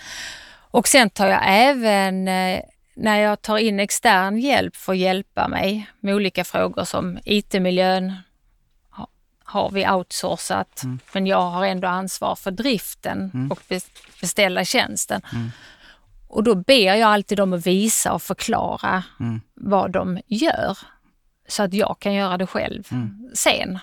Och 0.71 0.89
sen 0.89 1.11
tar 1.11 1.27
jag 1.27 1.41
även 1.45 2.29
eh, 2.29 2.61
när 2.97 3.19
jag 3.19 3.43
tar 3.43 3.59
in 3.59 3.81
extern 3.81 4.39
hjälp 4.39 4.77
för 4.77 4.93
att 4.93 4.99
hjälpa 4.99 5.49
mig 5.49 5.91
med 6.01 6.15
olika 6.15 6.45
frågor 6.45 6.85
som 6.85 7.19
IT-miljön 7.25 8.13
har 9.47 9.71
vi 9.71 9.89
outsourcat, 9.89 10.83
mm. 10.83 10.99
men 11.13 11.27
jag 11.27 11.51
har 11.51 11.67
ändå 11.67 11.89
ansvar 11.89 12.37
för 12.37 12.51
driften 12.51 13.31
mm. 13.35 13.51
och 13.51 13.61
beställa 14.21 14.65
tjänsten. 14.65 15.21
Mm. 15.33 15.51
Och 16.29 16.45
då 16.45 16.55
ber 16.55 16.95
jag 16.95 17.03
alltid 17.03 17.39
dem 17.39 17.53
att 17.53 17.67
visa 17.67 18.13
och 18.13 18.23
förklara 18.23 19.03
mm. 19.21 19.41
vad 19.55 19.91
de 19.91 20.21
gör 20.27 20.79
så 21.49 21.63
att 21.63 21.75
jag 21.75 21.97
kan 21.99 22.15
göra 22.15 22.39
det 22.39 22.47
själv 22.47 22.89
mm. 22.91 23.31
sen. 23.35 23.79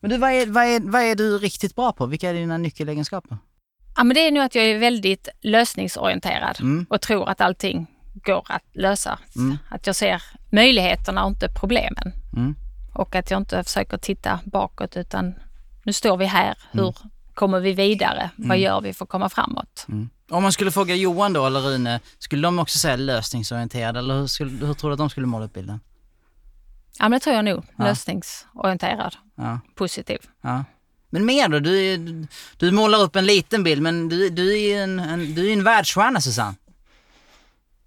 Men 0.00 0.10
du, 0.10 0.16
vad 0.16 0.30
är, 0.30 0.46
vad, 0.46 0.64
är, 0.64 0.80
vad 0.80 1.02
är 1.02 1.14
du 1.14 1.38
riktigt 1.38 1.76
bra 1.76 1.92
på? 1.92 2.06
Vilka 2.06 2.30
är 2.30 2.34
dina 2.34 2.58
nyckelegenskaper? 2.58 3.38
Ja, 3.96 4.04
men 4.04 4.14
det 4.14 4.20
är 4.20 4.30
nog 4.30 4.42
att 4.44 4.54
jag 4.54 4.64
är 4.64 4.78
väldigt 4.78 5.28
lösningsorienterad 5.40 6.56
mm. 6.60 6.86
och 6.90 7.00
tror 7.00 7.28
att 7.28 7.40
allting 7.40 7.86
går 8.24 8.46
att 8.48 8.62
lösa. 8.72 9.18
Mm. 9.36 9.58
Att 9.68 9.86
jag 9.86 9.96
ser 9.96 10.22
möjligheterna 10.50 11.24
och 11.24 11.30
inte 11.30 11.48
problemen. 11.48 12.12
Mm. 12.36 12.54
Och 12.94 13.14
att 13.14 13.30
jag 13.30 13.40
inte 13.40 13.64
försöker 13.64 13.98
titta 13.98 14.40
bakåt 14.44 14.96
utan 14.96 15.34
nu 15.84 15.92
står 15.92 16.16
vi 16.16 16.24
här. 16.24 16.58
Hur 16.72 16.82
mm. 16.82 17.10
kommer 17.34 17.60
vi 17.60 17.72
vidare? 17.72 18.30
Vad 18.36 18.44
mm. 18.44 18.60
gör 18.60 18.80
vi 18.80 18.94
för 18.94 19.04
att 19.04 19.08
komma 19.08 19.28
framåt? 19.28 19.86
Mm. 19.88 20.08
Om 20.30 20.42
man 20.42 20.52
skulle 20.52 20.70
fråga 20.70 20.94
Johan 20.94 21.32
då 21.32 21.46
eller 21.46 21.60
Rune, 21.60 22.00
skulle 22.18 22.46
de 22.46 22.58
också 22.58 22.78
säga 22.78 22.96
lösningsorienterad 22.96 23.96
eller 23.96 24.18
hur, 24.20 24.26
skulle, 24.26 24.66
hur 24.66 24.74
tror 24.74 24.90
du 24.90 24.94
att 24.94 24.98
de 24.98 25.10
skulle 25.10 25.26
måla 25.26 25.44
upp 25.44 25.52
bilden? 25.52 25.80
Ja 26.98 27.04
men 27.04 27.10
det 27.10 27.20
tror 27.20 27.36
jag 27.36 27.44
nog. 27.44 27.64
Ja. 27.76 27.84
Lösningsorienterad. 27.84 29.16
Ja. 29.34 29.60
Positiv. 29.74 30.18
Ja. 30.40 30.64
Men 31.10 31.24
mer 31.24 31.48
då? 31.48 31.58
Du, 31.58 31.96
du 32.56 32.70
målar 32.70 32.98
upp 32.98 33.16
en 33.16 33.26
liten 33.26 33.64
bild 33.64 33.82
men 33.82 34.08
du, 34.08 34.30
du 34.30 34.58
är 34.58 34.82
en, 34.82 34.98
en, 35.00 35.34
du 35.34 35.48
är 35.48 35.52
en 35.52 35.64
världsstjärna 35.64 36.20
Susanne. 36.20 36.56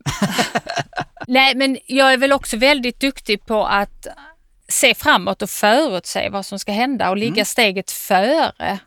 Nej, 1.28 1.56
men 1.56 1.78
jag 1.86 2.14
är 2.14 2.18
väl 2.18 2.32
också 2.32 2.58
väldigt 2.58 3.00
duktig 3.00 3.46
på 3.46 3.66
att 3.66 4.08
se 4.68 4.96
framåt 4.96 5.42
och 5.42 5.50
förutse 5.50 6.30
vad 6.30 6.46
som 6.46 6.60
ska 6.60 6.72
hända 6.72 7.10
och 7.10 7.18
ligga 7.18 7.34
mm. 7.34 7.46
steget 7.46 7.92
före 7.92 8.80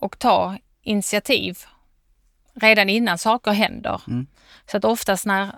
och 0.00 0.18
ta 0.18 0.56
initiativ 0.82 1.58
redan 2.54 2.88
innan 2.88 3.18
saker 3.18 3.52
händer. 3.52 4.02
Mm. 4.08 4.26
Så 4.70 4.76
att 4.76 4.84
oftast 4.84 5.26
när 5.26 5.54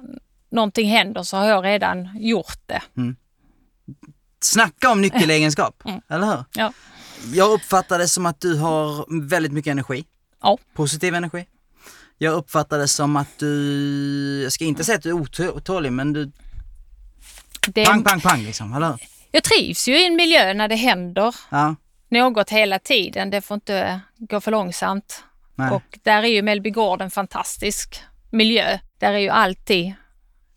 någonting 0.50 0.88
händer 0.88 1.22
så 1.22 1.37
har 1.37 1.44
jag 1.44 1.64
redan 1.64 2.18
gjort 2.20 2.59
det. 2.66 2.83
Mm. 2.96 3.16
Snacka 4.40 4.90
om 4.90 5.00
nyckelegenskap, 5.00 5.83
mm. 5.85 6.00
eller 6.09 6.26
hur? 6.26 6.44
Ja. 6.55 6.72
Jag 7.35 7.53
uppfattar 7.53 7.98
det 7.98 8.09
som 8.09 8.26
att 8.26 8.40
du 8.40 8.59
har 8.59 9.07
väldigt 9.29 9.53
mycket 9.53 9.70
energi. 9.70 10.05
Ja. 10.42 10.59
Positiv 10.74 11.14
energi. 11.14 11.46
Jag 12.22 12.35
uppfattar 12.35 12.78
det 12.78 12.88
som 12.88 13.16
att 13.16 13.38
du, 13.38 14.40
jag 14.42 14.52
ska 14.52 14.64
inte 14.64 14.85
säga 14.85 14.96
att 14.96 15.02
du 15.02 15.11
är 15.11 15.50
otålig 15.50 15.92
men 15.92 16.12
du... 16.12 16.33
Det... 17.66 17.85
Pang, 17.85 18.04
pang, 18.04 18.20
pang 18.20 18.42
liksom, 18.42 18.74
eller 18.74 19.09
Jag 19.30 19.44
trivs 19.44 19.88
ju 19.88 20.00
i 20.00 20.06
en 20.06 20.16
miljö 20.16 20.54
när 20.54 20.68
det 20.68 20.76
händer 20.76 21.35
ja. 21.50 21.74
något 22.09 22.50
hela 22.50 22.78
tiden. 22.78 23.30
Det 23.30 23.40
får 23.40 23.54
inte 23.54 24.00
gå 24.16 24.40
för 24.40 24.50
långsamt. 24.50 25.24
Nej. 25.54 25.70
Och 25.70 25.98
där 26.02 26.22
är 26.22 26.28
ju 26.28 26.42
Mellbygård 26.42 27.02
en 27.02 27.11
fantastisk 27.11 28.02
miljö. 28.30 28.78
Där 28.98 29.12
är 29.12 29.18
ju 29.18 29.28
alltid 29.28 29.92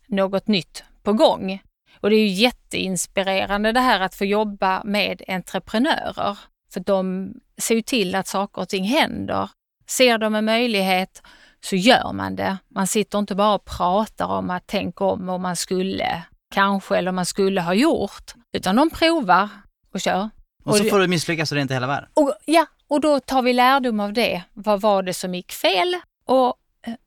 något 0.06 0.46
nytt 0.46 0.84
på 1.02 1.12
gång. 1.12 1.62
Och 2.00 2.10
det 2.10 2.16
är 2.16 2.20
ju 2.20 2.28
jätteinspirerande 2.28 3.72
det 3.72 3.80
här 3.80 4.00
att 4.00 4.14
få 4.14 4.24
jobba 4.24 4.82
med 4.84 5.22
entreprenörer. 5.28 6.38
För 6.72 6.80
de 6.80 7.32
ser 7.58 7.74
ju 7.74 7.82
till 7.82 8.14
att 8.14 8.26
saker 8.26 8.62
och 8.62 8.68
ting 8.68 8.84
händer. 8.84 9.50
Ser 9.86 10.18
de 10.18 10.34
en 10.34 10.44
möjlighet 10.44 11.22
så 11.64 11.76
gör 11.76 12.12
man 12.12 12.36
det. 12.36 12.58
Man 12.68 12.86
sitter 12.86 13.18
inte 13.18 13.34
bara 13.34 13.54
och 13.54 13.64
pratar 13.64 14.26
om 14.26 14.50
att 14.50 14.66
tänka 14.66 15.04
om 15.04 15.28
om 15.28 15.42
man 15.42 15.56
skulle, 15.56 16.22
kanske, 16.54 16.96
eller 16.96 17.12
man 17.12 17.26
skulle 17.26 17.60
ha 17.60 17.74
gjort. 17.74 18.34
Utan 18.52 18.76
de 18.76 18.90
provar 18.90 19.48
och 19.94 20.00
kör. 20.00 20.30
Och 20.64 20.76
så 20.76 20.84
får 20.84 20.98
du 20.98 21.06
misslyckas 21.06 21.52
och 21.52 21.54
det 21.54 21.60
är 21.60 21.62
inte 21.62 21.74
hela 21.74 21.86
världen. 21.86 22.08
Och, 22.14 22.32
ja, 22.44 22.66
och 22.88 23.00
då 23.00 23.20
tar 23.20 23.42
vi 23.42 23.52
lärdom 23.52 24.00
av 24.00 24.12
det. 24.12 24.42
Vad 24.52 24.80
var 24.80 25.02
det 25.02 25.14
som 25.14 25.34
gick 25.34 25.52
fel? 25.52 25.96
Och 26.26 26.54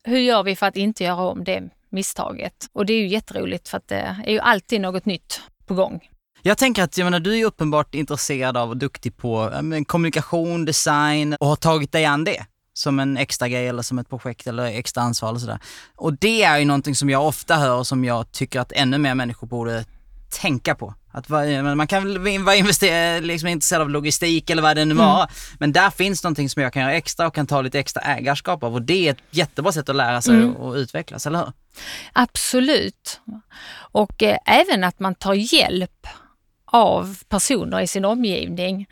hur 0.03 0.19
gör 0.19 0.43
vi 0.43 0.55
för 0.55 0.65
att 0.65 0.77
inte 0.77 1.03
göra 1.03 1.21
om 1.21 1.43
det 1.43 1.69
misstaget? 1.89 2.69
Och 2.73 2.85
det 2.85 2.93
är 2.93 2.99
ju 2.99 3.07
jätteroligt 3.07 3.69
för 3.69 3.77
att 3.77 3.87
det 3.87 4.15
är 4.25 4.31
ju 4.31 4.39
alltid 4.39 4.81
något 4.81 5.05
nytt 5.05 5.41
på 5.65 5.73
gång. 5.73 6.09
Jag 6.41 6.57
tänker 6.57 6.83
att 6.83 6.97
jag 6.97 7.05
menar, 7.05 7.19
du 7.19 7.39
är 7.39 7.45
uppenbart 7.45 7.95
intresserad 7.95 8.57
av 8.57 8.69
och 8.69 8.77
duktig 8.77 9.17
på 9.17 9.59
men, 9.61 9.85
kommunikation, 9.85 10.65
design 10.65 11.33
och 11.39 11.47
har 11.47 11.55
tagit 11.55 11.91
dig 11.91 12.05
an 12.05 12.23
det 12.23 12.45
som 12.77 12.99
en 12.99 13.17
extra 13.17 13.47
grej 13.47 13.67
eller 13.67 13.81
som 13.81 13.99
ett 13.99 14.09
projekt 14.09 14.47
eller 14.47 14.65
extra 14.65 15.03
ansvar 15.03 15.29
eller 15.29 15.39
sådär. 15.39 15.59
Och 15.95 16.13
det 16.13 16.43
är 16.43 16.57
ju 16.57 16.65
någonting 16.65 16.95
som 16.95 17.09
jag 17.09 17.27
ofta 17.27 17.55
hör 17.55 17.75
och 17.77 17.87
som 17.87 18.05
jag 18.05 18.31
tycker 18.31 18.59
att 18.59 18.71
ännu 18.71 18.97
mer 18.97 19.15
människor 19.15 19.47
borde 19.47 19.85
tänka 20.29 20.75
på. 20.75 20.93
Att 21.11 21.29
man 21.29 21.87
kan 21.87 22.23
vara 22.43 22.55
invester- 22.55 23.21
liksom 23.21 23.49
intresserad 23.49 23.81
av 23.81 23.89
logistik 23.89 24.49
eller 24.49 24.61
vad 24.61 24.77
det 24.77 24.85
nu 24.85 24.95
var. 24.95 25.15
Mm. 25.15 25.29
Men 25.59 25.71
där 25.71 25.89
finns 25.89 26.23
någonting 26.23 26.49
som 26.49 26.61
jag 26.61 26.73
kan 26.73 26.81
göra 26.81 26.93
extra 26.93 27.27
och 27.27 27.35
kan 27.35 27.47
ta 27.47 27.61
lite 27.61 27.79
extra 27.79 28.01
ägarskap 28.01 28.63
av 28.63 28.73
och 28.73 28.81
det 28.81 29.07
är 29.07 29.11
ett 29.11 29.23
jättebra 29.31 29.71
sätt 29.71 29.89
att 29.89 29.95
lära 29.95 30.21
sig 30.21 30.35
mm. 30.35 30.55
och 30.55 30.73
utvecklas, 30.73 31.27
eller 31.27 31.39
hur? 31.39 31.51
Absolut. 32.13 33.19
Och 33.91 34.23
eh, 34.23 34.37
även 34.45 34.83
att 34.83 34.99
man 34.99 35.15
tar 35.15 35.33
hjälp 35.33 36.07
av 36.65 37.17
personer 37.29 37.81
i 37.81 37.87
sin 37.87 38.05
omgivning. 38.05 38.87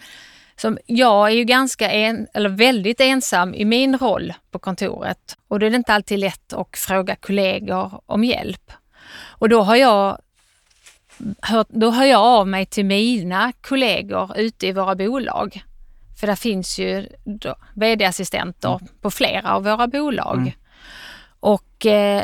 Som 0.58 0.78
jag 0.86 1.28
är 1.28 1.34
ju 1.34 1.44
ganska 1.44 1.92
en, 1.92 2.28
eller 2.34 2.50
väldigt 2.50 3.02
ensam 3.02 3.54
i 3.54 3.66
min 3.66 3.98
roll 3.98 4.34
på 4.52 4.60
kontoret 4.60 5.38
och 5.48 5.60
då 5.60 5.66
är 5.66 5.70
det 5.70 5.76
inte 5.76 5.94
alltid 5.94 6.20
lätt 6.20 6.54
att 6.54 6.78
fråga 6.78 7.16
kollegor 7.16 8.02
om 8.06 8.24
hjälp. 8.24 8.72
Och 9.38 9.50
då 9.50 9.62
har 9.62 9.76
jag 9.76 10.18
hör, 11.42 11.66
då 11.70 11.92
hör 11.92 12.06
jag 12.06 12.22
av 12.22 12.48
mig 12.48 12.66
till 12.66 12.86
mina 12.86 13.52
kollegor 13.62 14.38
ute 14.38 14.68
i 14.68 14.72
våra 14.72 14.96
bolag. 14.96 15.64
För 16.20 16.28
där 16.28 16.36
finns 16.36 16.80
ju 16.80 17.08
vd-assistenter 17.74 18.80
mm. 18.82 18.88
på 19.02 19.12
flera 19.12 19.54
av 19.54 19.64
våra 19.64 19.88
bolag. 19.88 20.38
Mm. 20.38 20.52
Och 21.40 21.86
eh, 21.86 22.24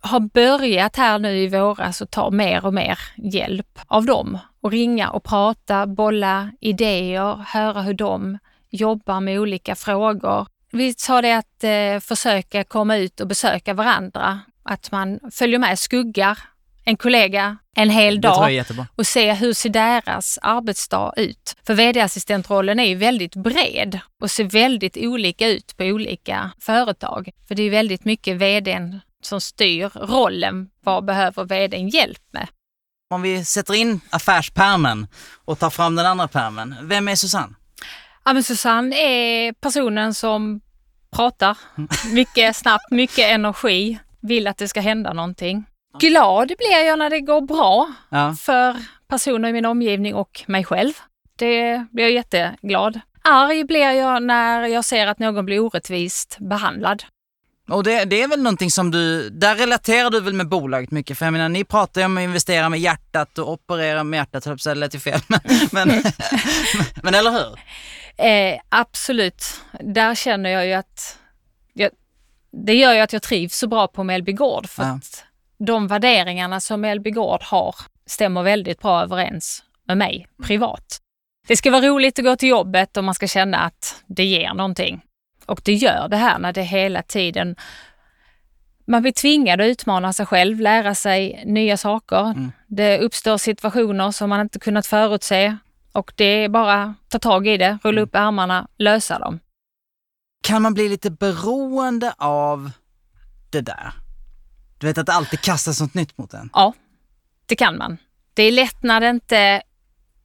har 0.00 0.20
börjat 0.20 0.96
här 0.96 1.18
nu 1.18 1.38
i 1.38 1.48
våras 1.48 2.02
att 2.02 2.10
ta 2.10 2.30
mer 2.30 2.66
och 2.66 2.74
mer 2.74 2.98
hjälp 3.16 3.78
av 3.86 4.06
dem 4.06 4.38
och 4.60 4.70
ringa 4.70 5.10
och 5.10 5.24
prata, 5.24 5.86
bolla 5.86 6.50
idéer, 6.60 7.44
höra 7.46 7.82
hur 7.82 7.94
de 7.94 8.38
jobbar 8.70 9.20
med 9.20 9.40
olika 9.40 9.74
frågor. 9.74 10.46
Vi 10.70 10.94
sa 10.94 11.22
det 11.22 11.36
att 11.36 11.64
eh, 11.64 12.00
försöka 12.00 12.64
komma 12.64 12.96
ut 12.96 13.20
och 13.20 13.28
besöka 13.28 13.74
varandra, 13.74 14.40
att 14.62 14.92
man 14.92 15.20
följer 15.32 15.58
med 15.58 15.78
skuggar 15.78 16.38
en 16.88 16.96
kollega 16.96 17.56
en 17.76 17.90
hel 17.90 18.20
dag 18.20 18.64
och 18.96 19.06
se 19.06 19.32
hur 19.32 19.52
ser 19.52 19.68
deras 19.70 20.38
arbetsdag 20.42 21.12
ut. 21.16 21.56
För 21.66 21.74
vd-assistentrollen 21.74 22.80
är 22.80 22.84
ju 22.84 22.94
väldigt 22.94 23.34
bred 23.34 23.98
och 24.20 24.30
ser 24.30 24.44
väldigt 24.44 24.96
olika 24.96 25.48
ut 25.48 25.76
på 25.76 25.84
olika 25.84 26.50
företag. 26.60 27.30
För 27.48 27.54
det 27.54 27.62
är 27.62 27.70
väldigt 27.70 28.04
mycket 28.04 28.36
vdn 28.36 29.00
som 29.22 29.40
styr 29.40 29.90
rollen. 29.94 30.70
Vad 30.80 31.04
behöver 31.04 31.44
vdn 31.44 31.88
hjälp 31.88 32.22
med? 32.30 32.48
Om 33.10 33.22
vi 33.22 33.44
sätter 33.44 33.74
in 33.74 34.00
affärspärmen 34.10 35.06
och 35.44 35.58
tar 35.58 35.70
fram 35.70 35.96
den 35.96 36.06
andra 36.06 36.28
pärmen. 36.28 36.74
Vem 36.82 37.08
är 37.08 37.14
Susanne? 37.14 37.54
Ja, 38.24 38.32
men 38.32 38.42
Susanne 38.42 38.96
är 38.96 39.52
personen 39.52 40.14
som 40.14 40.60
pratar 41.10 41.58
mycket 42.14 42.56
snabbt, 42.56 42.90
mycket 42.90 43.24
energi, 43.30 43.98
vill 44.20 44.46
att 44.46 44.56
det 44.56 44.68
ska 44.68 44.80
hända 44.80 45.12
någonting. 45.12 45.64
Glad 46.00 46.48
blir 46.58 46.86
jag 46.86 46.98
när 46.98 47.10
det 47.10 47.20
går 47.20 47.40
bra 47.40 47.92
ja. 48.08 48.34
för 48.40 48.76
personer 49.08 49.48
i 49.48 49.52
min 49.52 49.64
omgivning 49.64 50.14
och 50.14 50.44
mig 50.46 50.64
själv. 50.64 50.92
Det 51.36 51.86
blir 51.90 52.04
jag 52.04 52.12
jätteglad. 52.12 53.00
Arg 53.22 53.64
blir 53.64 53.90
jag 53.90 54.22
när 54.22 54.66
jag 54.66 54.84
ser 54.84 55.06
att 55.06 55.18
någon 55.18 55.44
blir 55.44 55.60
orättvist 55.60 56.36
behandlad. 56.40 57.02
Och 57.68 57.84
det, 57.84 58.04
det, 58.04 58.22
är 58.22 58.28
väl 58.28 58.42
någonting 58.42 58.70
som 58.70 58.90
du, 58.90 59.30
där 59.30 59.56
relaterar 59.56 60.10
du 60.10 60.20
väl 60.20 60.34
med 60.34 60.48
bolaget 60.48 60.90
mycket? 60.90 61.18
För 61.18 61.26
jag 61.26 61.32
menar, 61.32 61.48
ni 61.48 61.64
pratar 61.64 62.00
ju 62.00 62.04
om 62.04 62.18
att 62.18 62.22
investera 62.22 62.68
med 62.68 62.80
hjärtat 62.80 63.38
och 63.38 63.52
operera 63.52 64.04
med 64.04 64.18
hjärtat, 64.18 64.44
höll 64.44 64.58
jag 64.64 64.76
lät 64.76 64.94
ju 64.94 64.98
fel. 64.98 65.20
Men, 65.28 65.40
men, 65.72 65.88
men, 67.02 67.14
eller 67.14 67.30
hur? 67.30 67.58
Eh, 68.26 68.60
absolut. 68.68 69.44
Där 69.80 70.14
känner 70.14 70.50
jag 70.50 70.66
ju 70.66 70.72
att, 70.72 71.18
jag, 71.72 71.90
det 72.50 72.74
gör 72.74 72.92
ju 72.92 73.00
att 73.00 73.12
jag 73.12 73.22
trivs 73.22 73.58
så 73.58 73.68
bra 73.68 73.88
på 73.88 74.04
Mellby 74.04 74.32
Gård 74.32 74.68
för 74.68 74.82
ja. 74.82 74.88
att 74.88 75.24
de 75.58 75.86
värderingarna 75.86 76.60
som 76.60 76.80
Mellby 76.80 77.10
Gård 77.10 77.42
har 77.42 77.74
stämmer 78.06 78.42
väldigt 78.42 78.80
bra 78.80 79.02
överens 79.02 79.62
med 79.86 79.98
mig 79.98 80.26
privat. 80.42 80.98
Det 81.48 81.56
ska 81.56 81.70
vara 81.70 81.86
roligt 81.86 82.18
att 82.18 82.24
gå 82.24 82.36
till 82.36 82.48
jobbet 82.48 82.96
och 82.96 83.04
man 83.04 83.14
ska 83.14 83.26
känna 83.26 83.58
att 83.58 84.02
det 84.06 84.24
ger 84.24 84.54
någonting. 84.54 85.02
Och 85.48 85.60
det 85.64 85.74
gör 85.74 86.08
det 86.08 86.16
här 86.16 86.38
när 86.38 86.52
det 86.52 86.62
hela 86.62 87.02
tiden 87.02 87.56
man 88.88 89.02
blir 89.02 89.12
tvingad 89.12 89.60
att 89.60 89.66
utmana 89.66 90.12
sig 90.12 90.26
själv, 90.26 90.60
lära 90.60 90.94
sig 90.94 91.42
nya 91.46 91.76
saker. 91.76 92.30
Mm. 92.30 92.52
Det 92.66 92.98
uppstår 92.98 93.38
situationer 93.38 94.10
som 94.10 94.30
man 94.30 94.40
inte 94.40 94.58
kunnat 94.58 94.86
förutse 94.86 95.56
och 95.92 96.12
det 96.16 96.24
är 96.24 96.48
bara 96.48 96.82
att 96.82 97.10
ta 97.10 97.18
tag 97.18 97.46
i 97.46 97.56
det, 97.56 97.78
rulla 97.82 98.00
upp 98.00 98.14
ärmarna, 98.14 98.68
lösa 98.78 99.18
dem. 99.18 99.40
Kan 100.42 100.62
man 100.62 100.74
bli 100.74 100.88
lite 100.88 101.10
beroende 101.10 102.14
av 102.18 102.70
det 103.50 103.60
där? 103.60 103.92
Du 104.78 104.86
vet 104.86 104.98
att 104.98 105.06
det 105.06 105.12
alltid 105.12 105.40
kastas 105.40 105.80
något 105.80 105.94
nytt 105.94 106.18
mot 106.18 106.34
en? 106.34 106.50
Ja, 106.52 106.74
det 107.46 107.56
kan 107.56 107.78
man. 107.78 107.98
Det 108.34 108.42
är 108.42 108.52
lätt 108.52 108.82
när 108.82 109.00
det 109.00 109.10
inte 109.10 109.62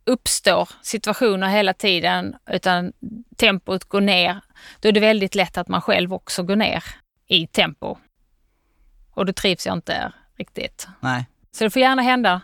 uppstår 0.06 0.70
situationer 0.82 1.48
hela 1.48 1.74
tiden 1.74 2.36
utan 2.50 2.94
tempot 3.38 3.84
går 3.84 4.02
ner. 4.02 4.42
Då 4.80 4.88
är 4.88 4.92
det 4.92 5.00
väldigt 5.00 5.36
lätt 5.36 5.58
att 5.58 5.68
man 5.68 5.82
själv 5.82 6.14
också 6.14 6.44
går 6.44 6.56
ner 6.56 6.84
i 7.28 7.48
tempo. 7.48 7.98
Och 9.16 9.26
då 9.26 9.34
trivs 9.34 9.66
jag 9.66 9.74
inte 9.74 10.14
riktigt. 10.38 10.88
Nej. 11.00 11.26
Så 11.52 11.64
det 11.64 11.70
får 11.70 11.82
gärna 11.82 12.02
hända 12.02 12.42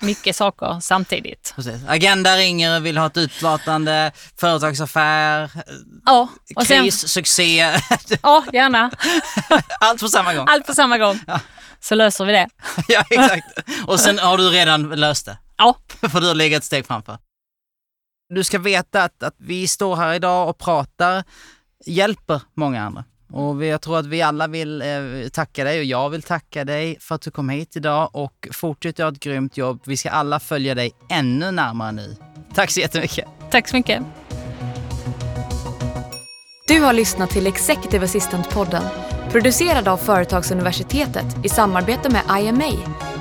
mycket 0.00 0.36
saker 0.36 0.78
samtidigt. 0.82 1.52
Precis. 1.56 1.80
Agenda 1.88 2.36
ringer, 2.36 2.80
vill 2.80 2.98
ha 2.98 3.06
ett 3.06 3.16
utlåtande, 3.16 4.12
företagsaffär, 4.40 5.50
ja, 6.06 6.28
och 6.56 6.66
kris, 6.66 6.98
sen, 7.00 7.08
succé. 7.08 7.58
Ja, 8.22 8.44
gärna. 8.52 8.90
Allt 9.80 10.00
på 10.00 10.08
samma 10.08 10.34
gång. 10.34 10.46
Allt 10.48 10.66
på 10.66 10.74
samma 10.74 10.98
gång. 10.98 11.20
Ja. 11.26 11.40
Så 11.80 11.94
löser 11.94 12.24
vi 12.24 12.32
det. 12.32 12.48
ja, 12.88 13.04
exakt. 13.10 13.46
Och 13.86 14.00
sen 14.00 14.18
har 14.18 14.38
du 14.38 14.48
redan 14.48 14.82
löst 14.82 15.26
det. 15.26 15.38
Ja. 15.56 15.76
För 16.08 16.20
du 16.20 16.26
har 16.26 16.34
legat 16.34 16.58
ett 16.58 16.64
steg 16.64 16.86
framför. 16.86 17.18
Du 18.28 18.44
ska 18.44 18.58
veta 18.58 19.04
att, 19.04 19.22
att 19.22 19.34
vi 19.38 19.68
står 19.68 19.96
här 19.96 20.14
idag 20.14 20.48
och 20.48 20.58
pratar 20.58 21.24
hjälper 21.86 22.40
många 22.54 22.82
andra. 22.82 23.04
Och 23.32 23.64
jag 23.64 23.80
tror 23.80 23.98
att 23.98 24.06
vi 24.06 24.22
alla 24.22 24.46
vill 24.46 24.82
eh, 24.82 25.28
tacka 25.32 25.64
dig 25.64 25.78
och 25.78 25.84
jag 25.84 26.10
vill 26.10 26.22
tacka 26.22 26.64
dig 26.64 26.96
för 27.00 27.14
att 27.14 27.22
du 27.22 27.30
kom 27.30 27.48
hit 27.48 27.76
idag 27.76 28.10
och 28.12 28.48
fortsätt 28.52 28.98
göra 28.98 29.08
ett 29.08 29.20
grymt 29.20 29.56
jobb. 29.56 29.82
Vi 29.86 29.96
ska 29.96 30.10
alla 30.10 30.40
följa 30.40 30.74
dig 30.74 30.92
ännu 31.10 31.50
närmare 31.50 31.92
nu. 31.92 32.16
Tack 32.54 32.70
så 32.70 32.80
jättemycket. 32.80 33.28
Tack 33.50 33.68
så 33.68 33.76
mycket. 33.76 34.02
Du 36.66 36.80
har 36.80 36.92
lyssnat 36.92 37.30
till 37.30 37.46
Executive 37.46 38.04
Assistant-podden 38.06 39.11
producerad 39.32 39.88
av 39.88 39.96
Företagsuniversitetet 39.96 41.26
i 41.44 41.48
samarbete 41.48 42.10
med 42.10 42.22
IMA, 42.40 42.72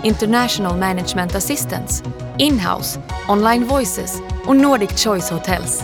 International 0.04 0.78
Management 0.78 1.36
Assistance, 1.36 2.04
Inhouse, 2.38 3.00
Online 3.30 3.66
Voices 3.66 4.22
och 4.46 4.56
Nordic 4.56 5.04
Choice 5.04 5.30
Hotels. 5.30 5.84